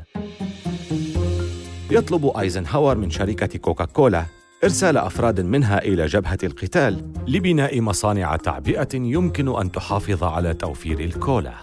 يطلب 1.90 2.26
أيزنهاور 2.26 2.96
من 2.96 3.10
شركة 3.10 3.58
كوكاكولا 3.58 4.39
إرسال 4.64 4.96
أفراد 4.96 5.40
منها 5.40 5.78
إلى 5.78 6.06
جبهة 6.06 6.38
القتال 6.44 7.12
لبناء 7.28 7.80
مصانع 7.80 8.36
تعبئة 8.36 8.88
يمكن 8.94 9.60
أن 9.60 9.72
تحافظ 9.72 10.24
على 10.24 10.54
توفير 10.54 11.00
الكولا. 11.00 11.54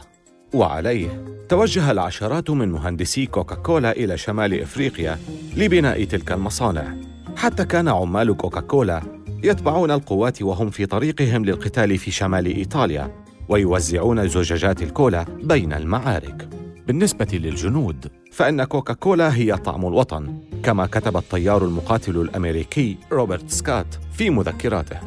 وعليه 0.54 1.25
توجه 1.50 1.92
العشرات 1.92 2.50
من 2.50 2.72
مهندسي 2.72 3.25
كوكاكولا 3.25 3.92
إلى 3.92 4.18
شمال 4.18 4.62
إفريقيا 4.62 5.18
لبناء 5.58 6.04
تلك 6.04 6.32
المصانع. 6.32 6.94
حتى 7.36 7.66
كان 7.66 7.88
عمال 7.88 8.38
كوكاكولا 8.38 9.01
يتبعون 9.44 9.92
القوات 9.92 10.42
وهم 10.42 10.70
في 10.70 10.86
طريقهم 10.86 11.46
للقتال 11.46 11.98
في 11.98 12.12
شمال 12.12 12.46
إيطاليا 12.46 13.25
ويوزعون 13.50 14.27
زجاجات 14.27 14.82
الكولا 14.82 15.25
بين 15.44 15.74
المعارك. 15.74 16.50
بالنسبة 16.88 17.27
للجنود 17.34 18.08
فإن 18.38 18.63
كوكاكولا 18.63 19.36
هي 19.36 19.58
طعم 19.58 19.88
الوطن 19.88 20.39
كما 20.63 20.86
كتب 20.86 21.17
الطيار 21.17 21.65
المقاتل 21.65 22.17
الأمريكي 22.17 22.98
روبرت 23.12 23.50
سكات 23.50 23.96
في 24.13 24.29
مذكراته. 24.29 24.98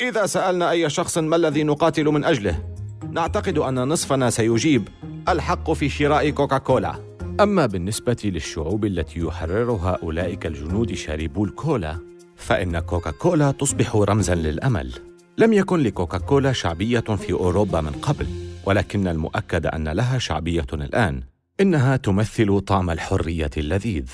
إذا 0.00 0.26
سألنا 0.26 0.70
أي 0.70 0.90
شخص 0.90 1.18
ما 1.18 1.36
الذي 1.36 1.62
نقاتل 1.64 2.04
من 2.04 2.24
أجله 2.24 2.64
نعتقد 3.10 3.58
أن 3.58 3.74
نصفنا 3.88 4.30
سيجيب 4.30 4.88
الحق 5.28 5.72
في 5.72 5.88
شراء 5.88 6.30
كوكاكولا. 6.30 6.94
أما 7.40 7.66
بالنسبة 7.66 8.16
للشعوب 8.24 8.84
التي 8.84 9.20
يحررها 9.20 9.98
أولئك 10.02 10.46
الجنود 10.46 10.94
شاربو 10.94 11.44
الكولا 11.44 11.98
فإن 12.36 12.78
كوكاكولا 12.78 13.50
تصبح 13.50 13.96
رمزا 13.96 14.34
للأمل. 14.34 14.92
لم 15.38 15.52
يكن 15.52 15.80
لكوكاكولا 15.80 16.52
شعبية 16.52 17.00
في 17.00 17.32
أوروبا 17.32 17.80
من 17.80 17.92
قبل 17.92 18.26
ولكن 18.66 19.08
المؤكد 19.08 19.66
أن 19.66 19.88
لها 19.88 20.18
شعبية 20.18 20.66
الآن. 20.72 21.31
إنها 21.62 21.96
تمثل 21.96 22.60
طعم 22.60 22.90
الحرية 22.90 23.50
اللذيذ. 23.56 24.10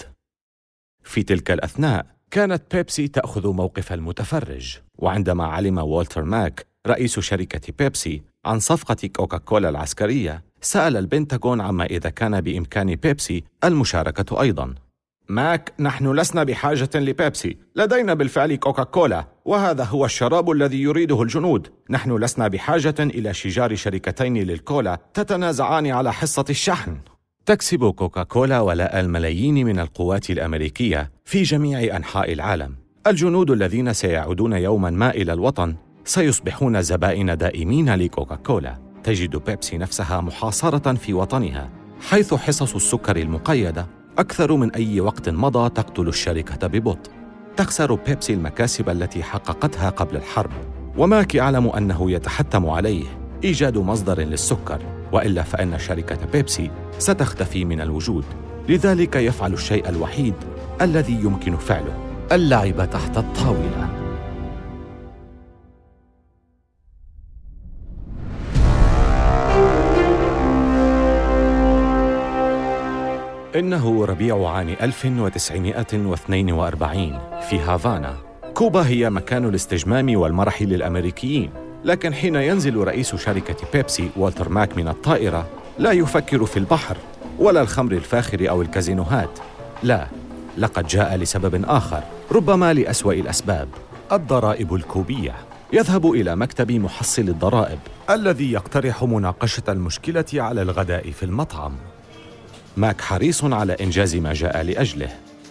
في 1.02 1.22
تلك 1.22 1.50
الأثناء 1.50 2.06
كانت 2.30 2.62
بيبسي 2.76 3.08
تأخذ 3.08 3.48
موقف 3.52 3.92
المتفرج 3.92 4.78
وعندما 4.98 5.44
علم 5.44 5.78
والتر 5.78 6.24
ماك 6.24 6.66
رئيس 6.86 7.20
شركة 7.20 7.72
بيبسي 7.78 8.22
عن 8.44 8.58
صفقة 8.60 9.08
كوكاكولا 9.16 9.68
العسكرية 9.68 10.44
سأل 10.60 10.96
البنتاغون 10.96 11.60
عما 11.60 11.84
إذا 11.84 12.10
كان 12.10 12.40
بإمكان 12.40 12.94
بيبسي 12.94 13.44
المشاركة 13.64 14.42
أيضاً. 14.42 14.74
ماك 15.28 15.72
نحن 15.80 16.12
لسنا 16.12 16.44
بحاجة 16.44 16.90
لبيبسي. 16.94 17.56
لدينا 17.76 18.14
بالفعل 18.14 18.54
كوكاكولا 18.54 19.26
وهذا 19.44 19.84
هو 19.84 20.04
الشراب 20.04 20.50
الذي 20.50 20.82
يريده 20.82 21.22
الجنود. 21.22 21.68
نحن 21.90 22.16
لسنا 22.16 22.48
بحاجة 22.48 22.94
إلى 23.00 23.34
شجار 23.34 23.74
شركتين 23.74 24.36
للكولا 24.36 24.98
تتنازعان 25.14 25.86
على 25.86 26.12
حصة 26.12 26.44
الشحن. 26.50 26.98
تكسب 27.48 27.90
كوكاكولا 27.90 28.60
ولاء 28.60 29.00
الملايين 29.00 29.54
من 29.54 29.78
القوات 29.78 30.30
الأمريكية 30.30 31.10
في 31.24 31.42
جميع 31.42 31.96
أنحاء 31.96 32.32
العالم. 32.32 32.74
الجنود 33.06 33.50
الذين 33.50 33.92
سيعودون 33.92 34.52
يوما 34.52 34.90
ما 34.90 35.10
إلى 35.10 35.32
الوطن 35.32 35.74
سيصبحون 36.04 36.82
زبائن 36.82 37.36
دائمين 37.36 37.94
لكوكاكولا. 37.94 38.78
تجد 39.04 39.36
بيبسي 39.36 39.78
نفسها 39.78 40.20
محاصرة 40.20 40.94
في 40.94 41.12
وطنها 41.12 41.70
حيث 42.08 42.34
حصص 42.34 42.74
السكر 42.74 43.16
المقيدة 43.16 43.86
أكثر 44.18 44.56
من 44.56 44.74
أي 44.74 45.00
وقت 45.00 45.28
مضى 45.28 45.68
تقتل 45.68 46.08
الشركة 46.08 46.66
ببطء. 46.66 47.10
تخسر 47.56 47.94
بيبسي 47.94 48.32
المكاسب 48.34 48.88
التي 48.88 49.22
حققتها 49.22 49.90
قبل 49.90 50.16
الحرب. 50.16 50.52
وماك 50.96 51.34
يعلم 51.34 51.68
أنه 51.68 52.10
يتحتم 52.10 52.66
عليه 52.66 53.04
إيجاد 53.44 53.78
مصدر 53.78 54.20
للسكر. 54.20 54.97
وإلا 55.12 55.42
فإن 55.42 55.78
شركة 55.78 56.18
بيبسي 56.32 56.70
ستختفي 56.98 57.64
من 57.64 57.80
الوجود. 57.80 58.24
لذلك 58.68 59.16
يفعل 59.16 59.52
الشيء 59.52 59.88
الوحيد 59.88 60.34
الذي 60.82 61.12
يمكن 61.12 61.56
فعله 61.56 61.94
اللعب 62.32 62.90
تحت 62.90 63.18
الطاولة. 63.18 63.88
إنه 73.56 74.04
ربيع 74.04 74.48
عام 74.48 74.68
1942 74.68 77.18
في 77.48 77.58
هافانا. 77.58 78.16
كوبا 78.54 78.86
هي 78.86 79.10
مكان 79.10 79.44
الاستجمام 79.44 80.16
والمرح 80.16 80.62
للأمريكيين. 80.62 81.67
لكن 81.84 82.14
حين 82.14 82.34
ينزل 82.34 82.76
رئيس 82.76 83.16
شركة 83.16 83.56
بيبسي 83.72 84.10
والتر 84.16 84.48
ماك 84.48 84.76
من 84.76 84.88
الطائرة 84.88 85.46
لا 85.78 85.92
يفكر 85.92 86.44
في 86.44 86.56
البحر 86.56 86.96
ولا 87.38 87.60
الخمر 87.60 87.92
الفاخر 87.92 88.50
أو 88.50 88.62
الكازينوهات. 88.62 89.38
لا 89.82 90.06
لقد 90.58 90.86
جاء 90.86 91.16
لسبب 91.16 91.64
آخر 91.64 92.02
ربما 92.32 92.74
لأسوأ 92.74 93.12
الأسباب. 93.12 93.68
الضرائب 94.12 94.74
الكوبية. 94.74 95.34
يذهب 95.72 96.10
إلى 96.10 96.36
مكتب 96.36 96.72
محصل 96.72 97.22
الضرائب 97.22 97.78
الذي 98.10 98.52
يقترح 98.52 99.04
مناقشة 99.04 99.62
المشكلة 99.68 100.24
على 100.34 100.62
الغداء 100.62 101.10
في 101.10 101.22
المطعم. 101.22 101.72
ماك 102.76 103.00
حريص 103.00 103.44
على 103.44 103.72
إنجاز 103.80 104.16
ما 104.16 104.32
جاء 104.32 104.62
لأجله. 104.62 105.08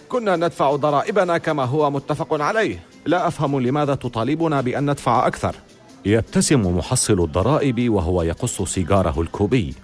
كنا 0.08 0.36
ندفع 0.36 0.76
ضرائبنا 0.76 1.38
كما 1.38 1.64
هو 1.64 1.90
متفق 1.90 2.42
عليه. 2.42 2.78
لا 3.06 3.28
أفهم 3.28 3.60
لماذا 3.60 3.94
تطالبنا 3.94 4.60
بأن 4.60 4.90
ندفع 4.90 5.26
أكثر. 5.26 5.54
يبتسم 6.04 6.76
محصل 6.76 7.24
الضرائب 7.24 7.92
وهو 7.92 8.22
يقص 8.22 8.62
سيجاره 8.62 9.20
الكوبي. 9.20 9.74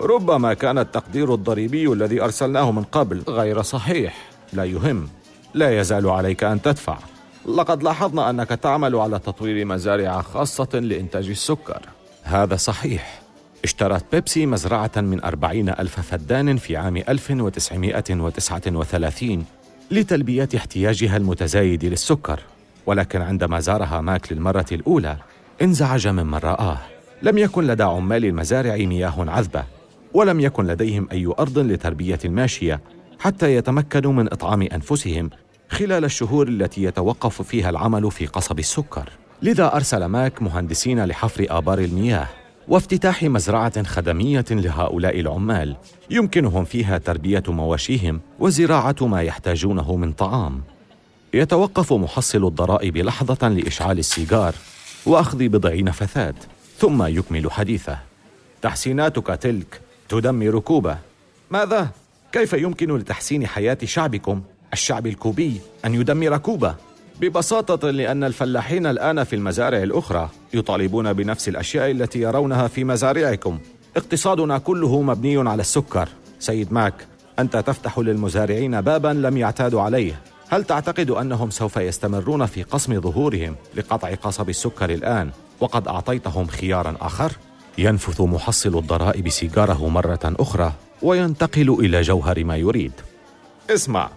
ربما 0.00 0.54
كان 0.54 0.78
التقدير 0.78 1.34
الضريبي 1.34 1.92
الذي 1.92 2.22
أرسلناه 2.22 2.72
من 2.72 2.82
قبل 2.82 3.22
غير 3.28 3.62
صحيح. 3.62 4.28
لا 4.52 4.64
يهم. 4.64 5.08
لا 5.54 5.80
يزال 5.80 6.10
عليك 6.10 6.44
أن 6.44 6.62
تدفع. 6.62 6.98
لقد 7.46 7.82
لاحظنا 7.82 8.30
أنك 8.30 8.48
تعمل 8.48 8.96
على 8.96 9.18
تطوير 9.18 9.64
مزارع 9.64 10.22
خاصة 10.22 10.68
لإنتاج 10.74 11.28
السكر. 11.28 11.82
هذا 12.22 12.56
صحيح. 12.56 13.22
اشترت 13.64 14.04
بيبسي 14.12 14.46
مزرعة 14.46 14.90
من 14.96 15.24
أربعين 15.24 15.68
ألف 15.68 16.00
فدان 16.00 16.56
في 16.56 16.76
عام 16.76 16.96
1939 16.96 19.44
لتلبية 19.90 20.48
احتياجها 20.56 21.16
المتزايد 21.16 21.84
للسكر. 21.84 22.40
ولكن 22.86 23.22
عندما 23.22 23.60
زارها 23.60 24.00
ماك 24.00 24.32
للمرة 24.32 24.66
الأولى 24.72 25.16
انزعج 25.62 26.08
ممن 26.08 26.34
رآه. 26.34 26.78
لم 27.22 27.38
يكن 27.38 27.66
لدى 27.66 27.82
عمال 27.82 28.24
المزارع 28.24 28.76
مياه 28.76 29.14
عذبة 29.18 29.64
ولم 30.14 30.40
يكن 30.40 30.66
لديهم 30.66 31.08
أي 31.12 31.26
أرض 31.26 31.58
لتربية 31.58 32.18
الماشية 32.24 32.80
حتى 33.18 33.54
يتمكنوا 33.54 34.12
من 34.12 34.32
إطعام 34.32 34.62
أنفسهم 34.62 35.30
خلال 35.68 36.04
الشهور 36.04 36.48
التي 36.48 36.82
يتوقف 36.82 37.42
فيها 37.42 37.70
العمل 37.70 38.10
في 38.10 38.26
قصب 38.26 38.58
السكر. 38.58 39.08
لذا 39.42 39.76
أرسل 39.76 40.04
ماك 40.04 40.42
مهندسين 40.42 41.04
لحفر 41.04 41.46
آبار 41.50 41.78
المياه 41.78 42.28
وافتتاح 42.68 43.22
مزرعة 43.22 43.82
خدمية 43.82 44.44
لهؤلاء 44.50 45.20
العمال 45.20 45.76
يمكنهم 46.10 46.64
فيها 46.64 46.98
تربية 46.98 47.42
مواشيهم 47.48 48.20
وزراعة 48.38 48.96
ما 49.00 49.22
يحتاجونه 49.22 49.96
من 49.96 50.12
طعام. 50.12 50.62
يتوقف 51.34 51.92
محصل 51.92 52.46
الضرائب 52.46 52.96
لحظة 52.96 53.48
لإشعال 53.48 53.98
السيجار 53.98 54.54
واخذ 55.06 55.48
بضع 55.48 55.74
نفثات 55.74 56.34
ثم 56.78 57.02
يكمل 57.02 57.52
حديثه 57.52 57.98
تحسيناتك 58.62 59.26
تلك 59.26 59.80
تدمر 60.08 60.58
كوبا 60.58 60.98
ماذا 61.50 61.90
كيف 62.32 62.52
يمكن 62.52 62.96
لتحسين 62.96 63.46
حياة 63.46 63.78
شعبكم 63.84 64.42
الشعب 64.72 65.06
الكوبي 65.06 65.60
أن 65.84 65.94
يدمر 65.94 66.36
كوبا 66.36 66.76
ببساطة 67.20 67.90
لأن 67.90 68.24
الفلاحين 68.24 68.86
الآن 68.86 69.24
في 69.24 69.36
المزارع 69.36 69.82
الأخرى 69.82 70.28
يطالبون 70.54 71.12
بنفس 71.12 71.48
الأشياء 71.48 71.90
التي 71.90 72.20
يرونها 72.20 72.68
في 72.68 72.84
مزارعكم. 72.84 73.58
اقتصادنا 73.96 74.58
كله 74.58 75.02
مبني 75.02 75.48
على 75.50 75.60
السكر. 75.60 76.08
سيد 76.38 76.72
ماك، 76.72 76.94
أنت 77.38 77.56
تفتح 77.56 77.98
للمزارعين 77.98 78.80
بابا 78.80 79.08
لم 79.08 79.36
يعتادوا 79.36 79.82
عليه. 79.82 80.20
هل 80.52 80.64
تعتقد 80.64 81.10
أنهم 81.10 81.50
سوف 81.50 81.76
يستمرون 81.76 82.46
في 82.46 82.62
قسم 82.62 83.00
ظهورهم 83.00 83.56
لقطع 83.74 84.14
قصب 84.14 84.48
السكر 84.48 84.90
الآن 84.90 85.30
وقد 85.60 85.88
أعطيتهم 85.88 86.46
خيارا 86.46 86.96
آخر؟ 87.00 87.32
ينفث 87.78 88.20
محصل 88.20 88.78
الضرائب 88.78 89.28
سيجاره 89.28 89.88
مرة 89.88 90.20
أخرى 90.24 90.72
وينتقل 91.02 91.76
إلى 91.80 92.00
جوهر 92.00 92.44
ما 92.44 92.56
يريد. 92.56 92.92
اسمع، 93.70 94.10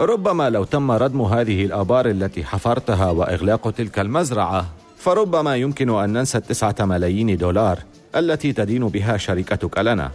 ربما 0.00 0.50
لو 0.50 0.64
تم 0.64 0.90
ردم 0.90 1.22
هذه 1.22 1.64
الآبار 1.64 2.06
التي 2.06 2.44
حفرتها 2.44 3.10
وإغلاق 3.10 3.70
تلك 3.70 3.98
المزرعة 3.98 4.66
فربما 4.98 5.56
يمكن 5.56 5.90
أن 5.90 6.12
ننسى 6.12 6.38
التسعة 6.38 6.76
ملايين 6.80 7.36
دولار 7.36 7.78
التي 8.16 8.52
تدين 8.52 8.88
بها 8.88 9.16
شركتك 9.16 9.78
لنا 9.78 10.10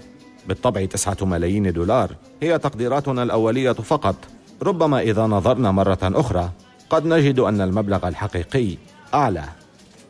بالطبع 0.47 0.85
تسعة 0.85 1.17
ملايين 1.21 1.73
دولار 1.73 2.15
هي 2.41 2.57
تقديراتنا 2.57 3.23
الأولية 3.23 3.71
فقط 3.71 4.15
ربما 4.63 4.99
إذا 4.99 5.21
نظرنا 5.27 5.71
مرة 5.71 5.99
أخرى 6.03 6.51
قد 6.89 7.05
نجد 7.05 7.39
أن 7.39 7.61
المبلغ 7.61 8.07
الحقيقي 8.07 8.77
أعلى. 9.13 9.43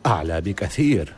أعلى 0.06 0.42
بكثير. 0.42 1.14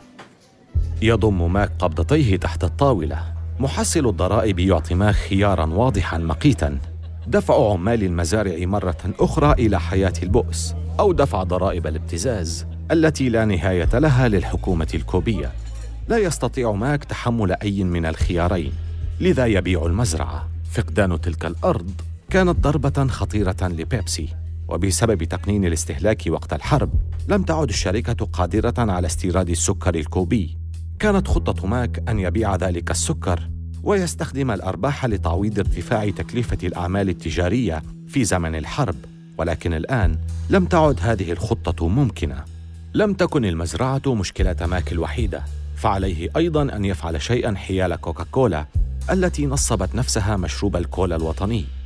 يضم 1.02 1.52
ماك 1.52 1.70
قبضتيه 1.78 2.36
تحت 2.36 2.64
الطاولة. 2.64 3.22
محصل 3.60 4.08
الضرائب 4.08 4.58
يعطي 4.58 4.94
ماك 4.94 5.14
خيارا 5.14 5.66
واضحا 5.66 6.18
مقيتا. 6.18 6.78
دفع 7.26 7.72
عمال 7.72 8.02
المزارع 8.02 8.66
مرة 8.66 9.14
أخرى 9.20 9.52
إلى 9.52 9.80
حياة 9.80 10.12
البؤس 10.22 10.74
أو 11.00 11.12
دفع 11.12 11.42
ضرائب 11.42 11.86
الابتزاز 11.86 12.66
التي 12.90 13.28
لا 13.28 13.44
نهاية 13.44 13.98
لها 13.98 14.28
للحكومة 14.28 14.88
الكوبية. 14.94 15.52
لا 16.08 16.18
يستطيع 16.18 16.72
ماك 16.72 17.04
تحمل 17.04 17.52
أي 17.52 17.84
من 17.84 18.06
الخيارين 18.06 18.72
لذا 19.20 19.46
يبيع 19.46 19.86
المزرعة. 19.86 20.48
فقدان 20.72 21.20
تلك 21.20 21.46
الأرض 21.46 21.90
كانت 22.30 22.60
ضربة 22.60 23.06
خطيرة 23.06 23.56
لبيبسي 23.62 24.28
وبسبب 24.68 25.24
تقنين 25.24 25.64
الاستهلاك 25.64 26.22
وقت 26.28 26.52
الحرب 26.52 26.90
لم 27.28 27.42
تعد 27.42 27.68
الشركة 27.68 28.26
قادرة 28.26 28.74
على 28.78 29.06
استيراد 29.06 29.50
السكر 29.50 29.94
الكوبي. 29.94 30.58
كانت 30.98 31.28
خطة 31.28 31.66
ماك 31.66 32.08
أن 32.08 32.18
يبيع 32.18 32.56
ذلك 32.56 32.90
السكر 32.90 33.50
ويستخدم 33.82 34.50
الأرباح 34.50 35.06
لتعويض 35.06 35.58
ارتفاع 35.58 36.10
تكلفة 36.10 36.58
الأعمال 36.64 37.08
التجارية 37.08 37.82
في 38.08 38.24
زمن 38.24 38.54
الحرب 38.54 38.96
ولكن 39.38 39.74
الآن 39.74 40.18
لم 40.50 40.64
تعد 40.64 40.98
هذه 41.00 41.32
الخطة 41.32 41.88
ممكنة. 41.88 42.44
لم 42.94 43.14
تكن 43.14 43.44
المزرعة 43.44 44.02
مشكلة 44.14 44.56
ماك 44.66 44.92
الوحيدة 44.92 45.42
فعليه 45.76 46.30
أيضا 46.36 46.62
أن 46.62 46.84
يفعل 46.84 47.22
شيئا 47.22 47.54
حيال 47.54 47.96
كوكاكولا 47.96 48.66
التي 49.10 49.46
نصبت 49.46 49.94
نفسها 49.94 50.36
مشروب 50.36 50.76
الكولا 50.76 51.16
الوطني. 51.16 51.77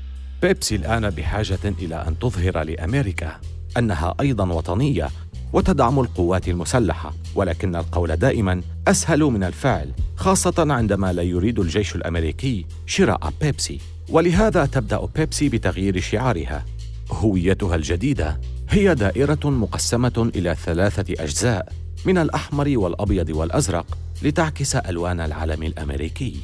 بيبسي 0.42 0.76
الآن 0.76 1.10
بحاجة 1.10 1.58
إلى 1.64 1.94
أن 2.08 2.18
تظهر 2.18 2.62
لأمريكا 2.62 3.40
أنها 3.78 4.14
أيضا 4.20 4.52
وطنية 4.52 5.10
وتدعم 5.52 6.00
القوات 6.00 6.48
المسلحة 6.48 7.14
ولكن 7.34 7.76
القول 7.76 8.16
دائما 8.16 8.62
أسهل 8.88 9.20
من 9.20 9.44
الفعل 9.44 9.92
خاصة 10.16 10.54
عندما 10.58 11.12
لا 11.12 11.22
يريد 11.22 11.58
الجيش 11.58 11.94
الأمريكي 11.94 12.66
شراء 12.86 13.32
بيبسي 13.40 13.80
ولهذا 14.08 14.66
تبدأ 14.66 15.08
بيبسي 15.16 15.48
بتغيير 15.48 16.00
شعارها 16.00 16.64
هويتها 17.10 17.76
الجديدة 17.76 18.40
هي 18.68 18.94
دائرة 18.94 19.50
مقسمة 19.50 20.30
إلى 20.36 20.56
ثلاثة 20.64 21.24
أجزاء 21.24 21.72
من 22.04 22.18
الأحمر 22.18 22.78
والأبيض 22.78 23.30
والأزرق 23.30 23.98
لتعكس 24.22 24.76
ألوان 24.76 25.20
العلم 25.20 25.62
الأمريكي. 25.62 26.36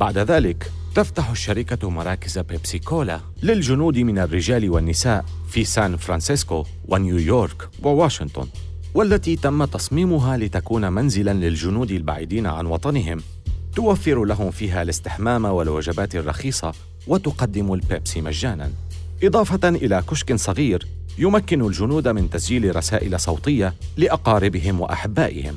بعد 0.00 0.18
ذلك 0.18 0.72
تفتح 0.96 1.30
الشركة 1.30 1.90
مراكز 1.90 2.38
بيبسي 2.38 2.78
كولا 2.78 3.20
للجنود 3.42 3.98
من 3.98 4.18
الرجال 4.18 4.70
والنساء 4.70 5.24
في 5.48 5.64
سان 5.64 5.96
فرانسيسكو 5.96 6.64
ونيويورك 6.88 7.68
وواشنطن 7.82 8.48
والتي 8.94 9.36
تم 9.36 9.64
تصميمها 9.64 10.36
لتكون 10.36 10.92
منزلا 10.92 11.34
للجنود 11.34 11.90
البعيدين 11.90 12.46
عن 12.46 12.66
وطنهم. 12.66 13.20
توفر 13.74 14.24
لهم 14.24 14.50
فيها 14.50 14.82
الاستحمام 14.82 15.44
والوجبات 15.44 16.14
الرخيصة 16.16 16.72
وتقدم 17.06 17.72
البيبسي 17.72 18.20
مجانا. 18.20 18.70
إضافة 19.22 19.68
إلى 19.68 20.02
كشك 20.10 20.34
صغير 20.34 20.86
يمكن 21.18 21.66
الجنود 21.66 22.08
من 22.08 22.30
تسجيل 22.30 22.76
رسائل 22.76 23.20
صوتية 23.20 23.74
لأقاربهم 23.96 24.80
وأحبائهم. 24.80 25.56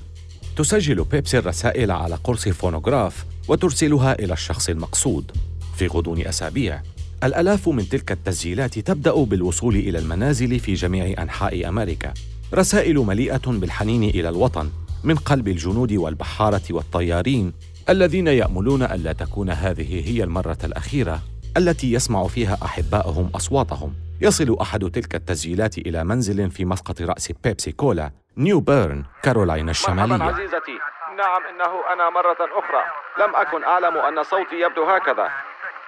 تسجل 0.60 1.04
بيبسي 1.04 1.38
الرسائل 1.38 1.92
على 1.92 2.16
قرص 2.16 2.48
فونوغراف 2.48 3.26
وترسلها 3.48 4.20
إلى 4.20 4.34
الشخص 4.34 4.70
المقصود. 4.70 5.32
في 5.76 5.88
غضون 5.88 6.22
أسابيع 6.22 6.82
الآلاف 7.24 7.70
من 7.70 7.90
تلك 7.90 8.12
التسجيلات 8.12 8.80
تبدأ 8.80 9.24
بالوصول 9.24 9.76
إلى 9.76 10.00
المنازل 10.00 10.60
في 10.60 10.74
جميع 10.74 11.22
أنحاء 11.24 11.70
أمريكا. 11.70 12.14
رسائل 12.54 12.98
مليئة 12.98 13.42
بالحنين 13.48 14.04
إلى 14.04 14.30
الوطن 14.30 14.70
من 15.04 15.16
قلب 15.16 15.48
الجنود 15.48 15.94
والبحارة 15.94 16.64
والطيارين 16.70 17.54
الذين 17.90 18.28
يأملون 18.28 18.84
ألا 18.84 19.14
تكون 19.14 19.50
هذه 19.50 20.10
هي 20.10 20.24
المرة 20.24 20.58
الأخيرة 20.64 21.22
التي 21.58 21.92
يسمع 21.92 22.28
فيها 22.28 22.58
أحبائهم 22.64 23.30
أصواتهم. 23.36 23.94
يصل 24.22 24.58
أحد 24.62 24.80
تلك 24.80 25.16
التسجيلات 25.16 25.78
إلى 25.78 26.04
منزل 26.04 26.52
في 26.52 26.66
مسقط 26.66 27.02
رأس 27.02 27.32
بيبسي 27.32 27.72
كولا 27.72 28.12
نيو 28.38 28.60
بيرن 28.60 29.04
كارولاينا 29.24 29.72
الشمالية. 29.72 30.18
مرحبا 30.18 30.26
عزيزتي. 30.26 30.80
نعم 31.18 31.42
إنه 31.50 31.94
أنا 31.94 32.10
مرة 32.10 32.38
أخرى. 32.40 32.84
لم 33.18 33.36
أكن 33.36 33.64
أعلم 33.64 33.98
أن 33.98 34.24
صوتي 34.24 34.60
يبدو 34.60 34.84
هكذا. 34.84 35.32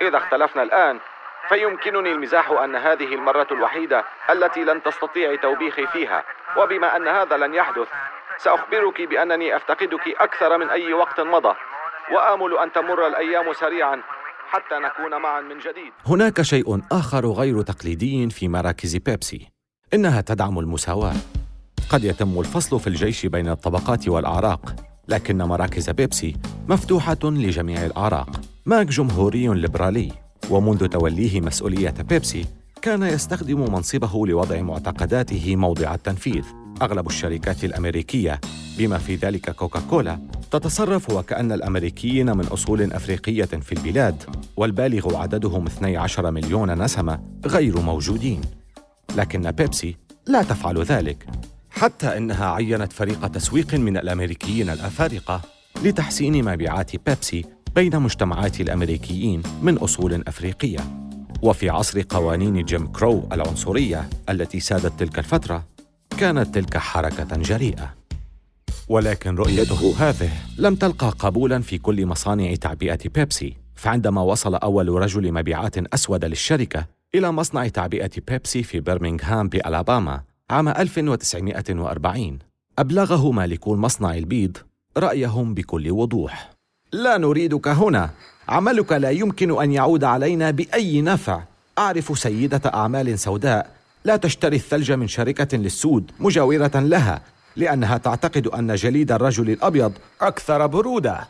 إذا 0.01 0.17
اختلفنا 0.17 0.63
الآن 0.63 0.99
فيمكنني 1.49 2.11
المزاح 2.11 2.51
أن 2.51 2.75
هذه 2.75 3.15
المرة 3.15 3.47
الوحيدة 3.51 4.03
التي 4.29 4.63
لن 4.63 4.83
تستطيعي 4.83 5.37
توبيخي 5.37 5.87
فيها. 5.87 6.23
وبما 6.57 6.95
أن 6.95 7.07
هذا 7.07 7.37
لن 7.37 7.53
يحدث 7.53 7.87
سأخبرك 8.37 9.01
بأنني 9.01 9.55
أفتقدك 9.55 10.07
أكثر 10.19 10.57
من 10.57 10.69
أي 10.69 10.93
وقت 10.93 11.19
مضى. 11.19 11.55
وآمل 12.11 12.57
أن 12.57 12.71
تمر 12.71 13.07
الأيام 13.07 13.53
سريعا. 13.53 14.01
حتى 14.51 14.75
نكون 14.75 15.21
معا 15.21 15.41
من 15.41 15.57
جديد. 15.59 15.93
هناك 16.05 16.41
شيء 16.41 16.81
آخر 16.91 17.31
غير 17.31 17.61
تقليدي 17.61 18.29
في 18.29 18.47
مراكز 18.47 18.95
بيبسي. 18.95 19.47
إنها 19.93 20.21
تدعم 20.21 20.59
المساواة. 20.59 21.15
قد 21.89 22.03
يتم 22.03 22.39
الفصل 22.39 22.79
في 22.79 22.87
الجيش 22.87 23.25
بين 23.25 23.49
الطبقات 23.49 24.07
والأعراق 24.07 24.75
لكن 25.07 25.37
مراكز 25.37 25.89
بيبسي 25.89 26.35
مفتوحة 26.67 27.17
لجميع 27.23 27.85
الأعراق. 27.85 28.41
ماك 28.65 28.87
جمهوري 28.87 29.47
ليبرالي. 29.47 30.11
ومنذ 30.49 30.87
توليه 30.87 31.41
مسؤولية 31.41 31.95
بيبسي 32.09 32.45
كان 32.81 33.03
يستخدم 33.03 33.59
منصبه 33.73 34.27
لوضع 34.27 34.61
معتقداته 34.61 35.55
موضع 35.55 35.93
التنفيذ. 35.93 36.45
أغلب 36.81 37.07
الشركات 37.07 37.63
الأمريكية. 37.63 38.41
بما 38.77 38.97
في 38.97 39.15
ذلك 39.15 39.51
كوكاكولا 39.51 40.19
تتصرف 40.51 41.09
وكأن 41.09 41.51
الأمريكيين 41.51 42.37
من 42.37 42.45
أصول 42.45 42.93
أفريقية 42.93 43.45
في 43.45 43.71
البلاد 43.71 44.23
والبالغ 44.57 45.17
عددهم 45.17 45.65
12 45.65 46.31
مليون 46.31 46.83
نسمة 46.83 47.19
غير 47.45 47.81
موجودين. 47.81 48.41
لكن 49.15 49.51
بيبسي 49.51 49.95
لا 50.27 50.43
تفعل 50.43 50.83
ذلك 50.83 51.25
حتى 51.69 52.17
إنها 52.17 52.51
عينت 52.51 52.93
فريق 52.93 53.27
تسويق 53.27 53.73
من 53.73 53.97
الأمريكيين 53.97 54.69
الأفارقة 54.69 55.41
لتحسين 55.83 56.45
مبيعات 56.45 56.91
بيبسي 56.95 57.45
بين 57.75 57.99
مجتمعات 57.99 58.61
الأمريكيين 58.61 59.43
من 59.61 59.77
أصول 59.77 60.23
أفريقية. 60.27 60.79
وفي 61.41 61.69
عصر 61.69 62.01
قوانين 62.09 62.65
جيم 62.65 62.87
كرو 62.87 63.29
العنصرية 63.31 64.09
التي 64.29 64.59
سادت 64.59 64.99
تلك 64.99 65.19
الفترة 65.19 65.65
كانت 66.19 66.55
تلك 66.55 66.77
حركة 66.77 67.37
جريئة. 67.37 67.93
ولكن 68.87 69.35
رؤيته 69.35 69.95
هذه. 69.99 70.31
لم 70.57 70.75
تلقى 70.75 71.09
قبولا 71.09 71.61
في 71.61 71.77
كل 71.77 72.05
مصانع 72.05 72.55
تعبئة 72.55 73.09
بيبسي. 73.15 73.57
فعندما 73.75 74.21
وصل 74.21 74.55
أول 74.55 74.89
رجل 74.89 75.31
مبيعات 75.31 75.77
أسود 75.93 76.25
للشركة 76.25 76.85
إلى 77.15 77.31
مصنع 77.31 77.67
تعبئة 77.67 78.11
بيبسي 78.27 78.63
في 78.63 78.79
برمنغهام 78.79 79.49
بألاباما 79.49 80.21
عام 80.49 80.67
1940 80.69 82.39
أبلغه 82.79 83.31
مالكو 83.31 83.73
المصنع 83.73 84.17
البيض 84.17 84.57
رأيهم 84.97 85.53
بكل 85.53 85.91
وضوح. 85.91 86.49
لا 86.93 87.17
نريدك 87.17 87.67
هنا. 87.67 88.09
عملك 88.49 88.91
لا 88.91 89.09
يمكن 89.09 89.61
أن 89.61 89.71
يعود 89.71 90.03
علينا 90.03 90.51
بأي 90.51 91.01
نفع. 91.01 91.43
أعرف 91.77 92.19
سيدة 92.19 92.61
أعمال 92.73 93.19
سوداء 93.19 93.75
لا 94.05 94.15
تشتري 94.15 94.55
الثلج 94.55 94.91
من 94.91 95.07
شركة 95.07 95.57
للسود 95.57 96.11
مجاورة 96.19 96.71
لها 96.75 97.21
لأنها 97.55 97.97
تعتقد 97.97 98.47
أن 98.47 98.75
جليد 98.75 99.11
الرجل 99.11 99.49
الأبيض 99.49 99.93
أكثر 100.21 100.67
برودة. 100.67 101.27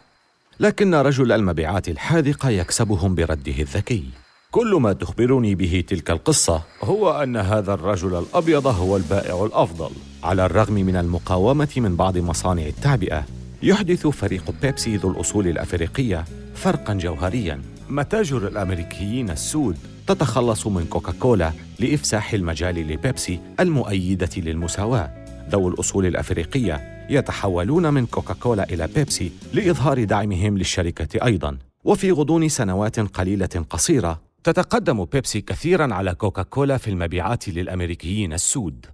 لكن 0.60 0.96
رجل 0.96 1.32
المبيعات 1.32 1.90
الحاذق 1.90 2.46
يكسبهم 2.46 3.16
برده 3.16 3.60
الذكي. 3.60 4.04
كل 4.52 4.76
ما 4.76 4.94
تخبرني 4.94 5.56
به 5.56 5.84
تلك 5.88 6.12
القصة 6.12 6.62
هو 6.84 7.24
أن 7.24 7.38
هذا 7.38 7.74
الرجل 7.74 8.20
الأبيض 8.20 8.68
هو 8.68 8.98
البائع 8.98 9.46
الأفضل. 9.46 9.92
على 10.24 10.46
الرغم 10.46 10.74
من 10.74 10.96
المقاومة 10.96 11.70
من 11.78 11.96
بعض 11.96 12.18
مصانع 12.18 12.66
التعبئة 12.66 13.26
يحدث 13.64 14.08
فريق 14.08 14.54
بيبسي 14.62 14.96
ذو 14.96 15.12
الأصول 15.12 15.48
الأفريقية 15.48 16.26
فرقا 16.56 16.94
جوهريا. 16.94 17.62
متاجر 17.90 18.48
الأمريكيين 18.48 19.30
السود 19.30 19.78
تتخلص 20.08 20.68
من 20.68 20.86
كوكاكولا 20.86 21.52
لإفساح 21.80 22.34
المجال 22.34 22.76
لبيبسي 22.76 23.40
المؤيدة 23.60 24.30
للمساواة. 24.38 25.26
ذوي 25.50 25.72
الأصول 25.72 26.06
الأفريقية 26.06 27.06
يتحولون 27.10 27.94
من 27.94 28.06
كوكاكولا 28.06 28.64
إلى 28.64 28.88
بيبسي 28.96 29.32
لإظهار 29.54 30.04
دعمهم 30.04 30.58
للشركة 30.58 31.26
أيضاً. 31.26 31.58
وفي 31.84 32.12
غضون 32.12 32.50
سنوات 32.50 33.00
قليلة 33.00 33.66
قصيرة 33.70 34.22
تتقدم 34.44 35.06
بيبسي 35.06 35.42
كثيراً 35.42 35.94
على 35.94 36.16
كوكاكولا 36.16 36.78
في 36.78 36.90
المبيعات 36.90 37.50
للأمريكيين 37.50 38.34
السود. 38.34 38.86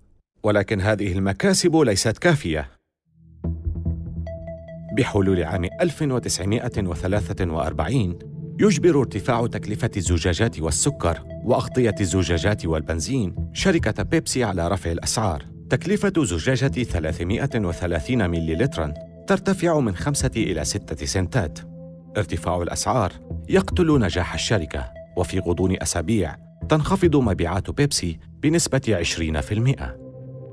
ولكن 0.43 0.81
هذه 0.81 1.11
المكاسب 1.11 1.75
ليست 1.75 2.17
كافية. 2.17 2.69
بحلول 4.97 5.43
عام 5.43 5.69
1943 5.81 8.36
يجبر 8.59 8.99
ارتفاع 8.99 9.47
تكلفة 9.47 9.91
الزجاجات 9.97 10.59
والسكر 10.59 11.19
وأغطية 11.43 11.95
الزجاجات 12.01 12.65
والبنزين 12.65 13.35
شركة 13.53 14.03
بيبسي 14.03 14.43
على 14.43 14.67
رفع 14.67 14.91
الأسعار. 14.91 15.45
تكلفة 15.69 16.13
زجاجة 16.17 16.83
330 16.83 18.29
مليلترا 18.29 18.93
ترتفع 19.27 19.79
من 19.79 19.95
خمسة 19.95 20.31
إلى 20.35 20.65
ستة 20.65 21.05
سنتات. 21.05 21.59
ارتفاع 22.17 22.61
الأسعار 22.61 23.13
يقتل 23.49 23.99
نجاح 23.99 24.33
الشركة 24.33 24.91
وفي 25.17 25.39
غضون 25.39 25.81
أسابيع 25.81 26.35
تنخفض 26.69 27.15
مبيعات 27.15 27.71
بيبسي 27.71 28.19
بنسبة 28.43 28.81
20% 28.87 29.95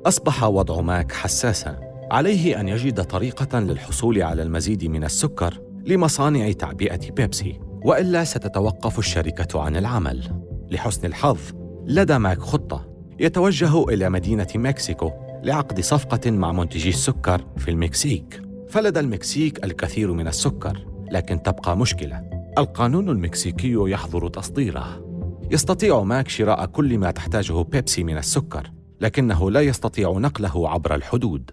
أصبح 0.06 0.44
وضع 0.44 0.80
ماك 0.80 1.12
حساساً 1.12 1.94
عليه 2.10 2.60
أن 2.60 2.68
يجد 2.68 3.04
طريقة 3.04 3.58
للحصول 3.58 4.22
على 4.22 4.42
المزيد 4.42 4.84
من 4.84 5.04
السكر 5.04 5.60
لمصانع 5.86 6.52
تعبئة 6.52 7.10
بيبسي. 7.10 7.60
وإلا 7.84 8.24
ستتوقف 8.24 8.98
الشركة 8.98 9.60
عن 9.60 9.76
العمل. 9.76 10.42
لحسن 10.70 11.06
الحظ 11.06 11.40
لدى 11.86 12.18
ماك 12.18 12.38
خطة 12.38 12.88
يتوجه 13.20 13.84
إلى 13.84 14.10
مدينة 14.10 14.46
مكسيكو 14.54 15.10
لعقد 15.42 15.80
صفقة 15.80 16.30
مع 16.30 16.52
منتجي 16.52 16.88
السكر 16.88 17.44
في 17.56 17.70
المكسيك. 17.70 18.42
فلدى 18.68 19.00
المكسيك 19.00 19.64
الكثير 19.64 20.12
من 20.12 20.28
السكر 20.28 20.86
لكن 21.10 21.42
تبقى 21.42 21.76
مشكلة. 21.76 22.30
القانون 22.58 23.08
المكسيكي 23.08 23.72
يحظر 23.72 24.28
تصديره. 24.28 25.04
يستطيع 25.50 26.02
ماك 26.02 26.28
شراء 26.28 26.66
كل 26.66 26.98
ما 26.98 27.10
تحتاجه 27.10 27.62
بيبسي 27.62 28.04
من 28.04 28.16
السكر 28.16 28.70
لكنه 29.00 29.50
لا 29.50 29.60
يستطيع 29.60 30.12
نقله 30.12 30.70
عبر 30.70 30.94
الحدود. 30.94 31.50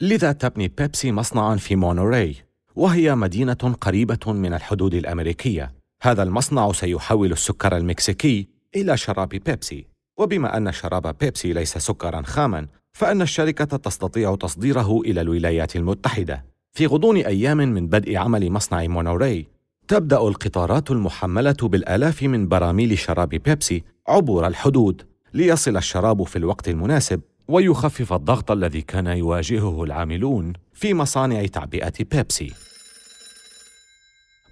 لذا 0.00 0.32
تبني 0.32 0.68
بيبسي 0.68 1.12
مصنعا 1.12 1.56
في 1.56 1.76
مونوري. 1.76 2.43
وهي 2.76 3.14
مدينة 3.14 3.76
قريبة 3.80 4.32
من 4.32 4.54
الحدود 4.54 4.94
الأمريكية. 4.94 5.72
هذا 6.02 6.22
المصنع 6.22 6.72
سيحول 6.72 7.32
السكر 7.32 7.76
المكسيكي 7.76 8.48
إلى 8.76 8.96
شراب 8.96 9.28
بيبسي. 9.28 9.86
وبما 10.18 10.56
أن 10.56 10.72
شراب 10.72 11.18
بيبسي 11.20 11.52
ليس 11.52 11.78
سكرا 11.78 12.22
خاما 12.22 12.66
فإن 12.92 13.22
الشركة 13.22 13.76
تستطيع 13.76 14.34
تصديره 14.34 15.00
إلى 15.00 15.20
الولايات 15.20 15.76
المتحدة. 15.76 16.44
في 16.72 16.86
غضون 16.86 17.16
أيام 17.16 17.56
من 17.56 17.86
بدء 17.86 18.16
عمل 18.16 18.50
مصنع 18.50 18.86
مونوري 18.86 19.46
تبدأ 19.88 20.18
القطارات 20.18 20.90
المحملة 20.90 21.56
بالآلاف 21.62 22.22
من 22.22 22.48
براميل 22.48 22.98
شراب 22.98 23.28
بيبسي 23.28 23.84
عبور 24.08 24.46
الحدود 24.46 25.02
ليصل 25.34 25.76
الشراب 25.76 26.22
في 26.22 26.36
الوقت 26.36 26.68
المناسب. 26.68 27.20
ويخفف 27.48 28.12
الضغط 28.12 28.50
الذي 28.50 28.82
كان 28.82 29.06
يواجهه 29.06 29.84
العاملون 29.84 30.52
في 30.74 30.94
مصانع 30.94 31.46
تعبئة 31.46 31.92
بيبسي. 32.10 32.52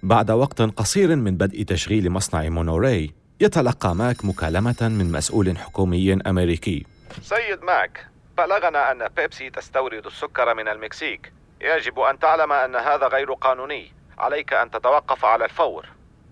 بعد 0.03 0.31
وقت 0.31 0.61
قصير 0.61 1.15
من 1.15 1.37
بدء 1.37 1.63
تشغيل 1.63 2.09
مصنع 2.09 2.49
مونوري، 2.49 3.13
يتلقى 3.41 3.95
ماك 3.95 4.25
مكالمة 4.25 4.75
من 4.81 5.11
مسؤول 5.11 5.57
حكومي 5.57 6.13
أمريكي. 6.13 6.85
سيد 7.21 7.63
ماك، 7.63 8.07
بلغنا 8.37 8.91
أن 8.91 9.07
بيبسي 9.17 9.49
تستورد 9.49 10.05
السكر 10.05 10.53
من 10.53 10.67
المكسيك. 10.67 11.33
يجب 11.61 11.99
أن 11.99 12.19
تعلم 12.19 12.51
أن 12.51 12.75
هذا 12.75 13.07
غير 13.07 13.33
قانوني. 13.33 13.91
عليك 14.17 14.53
أن 14.53 14.71
تتوقف 14.71 15.25
على 15.25 15.45
الفور. 15.45 15.85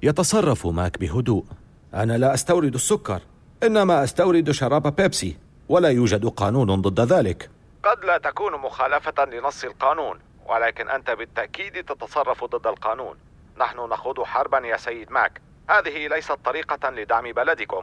يتصرف 0.03 0.67
ماك 0.67 0.99
بهدوء. 0.99 1.45
أنا 1.93 2.17
لا 2.17 2.33
أستورد 2.33 2.73
السكر، 2.73 3.21
إنما 3.63 4.03
أستورد 4.03 4.51
شراب 4.51 4.95
بيبسي. 4.95 5.37
ولا 5.71 5.89
يوجد 5.89 6.25
قانون 6.25 6.81
ضد 6.81 7.13
ذلك. 7.13 7.49
قد 7.83 8.05
لا 8.05 8.17
تكون 8.17 8.53
مخالفة 8.53 9.25
لنص 9.25 9.63
القانون 9.63 10.19
ولكن 10.49 10.89
أنت 10.89 11.11
بالتأكيد 11.11 11.83
تتصرف 11.83 12.43
ضد 12.43 12.67
القانون. 12.67 13.15
نحن 13.59 13.77
نخوض 13.77 14.23
حربا 14.23 14.57
يا 14.57 14.77
سيد 14.77 15.11
ماك. 15.11 15.41
هذه 15.69 16.07
ليست 16.07 16.37
طريقة 16.45 16.89
لدعم 16.89 17.31
بلدكم. 17.31 17.81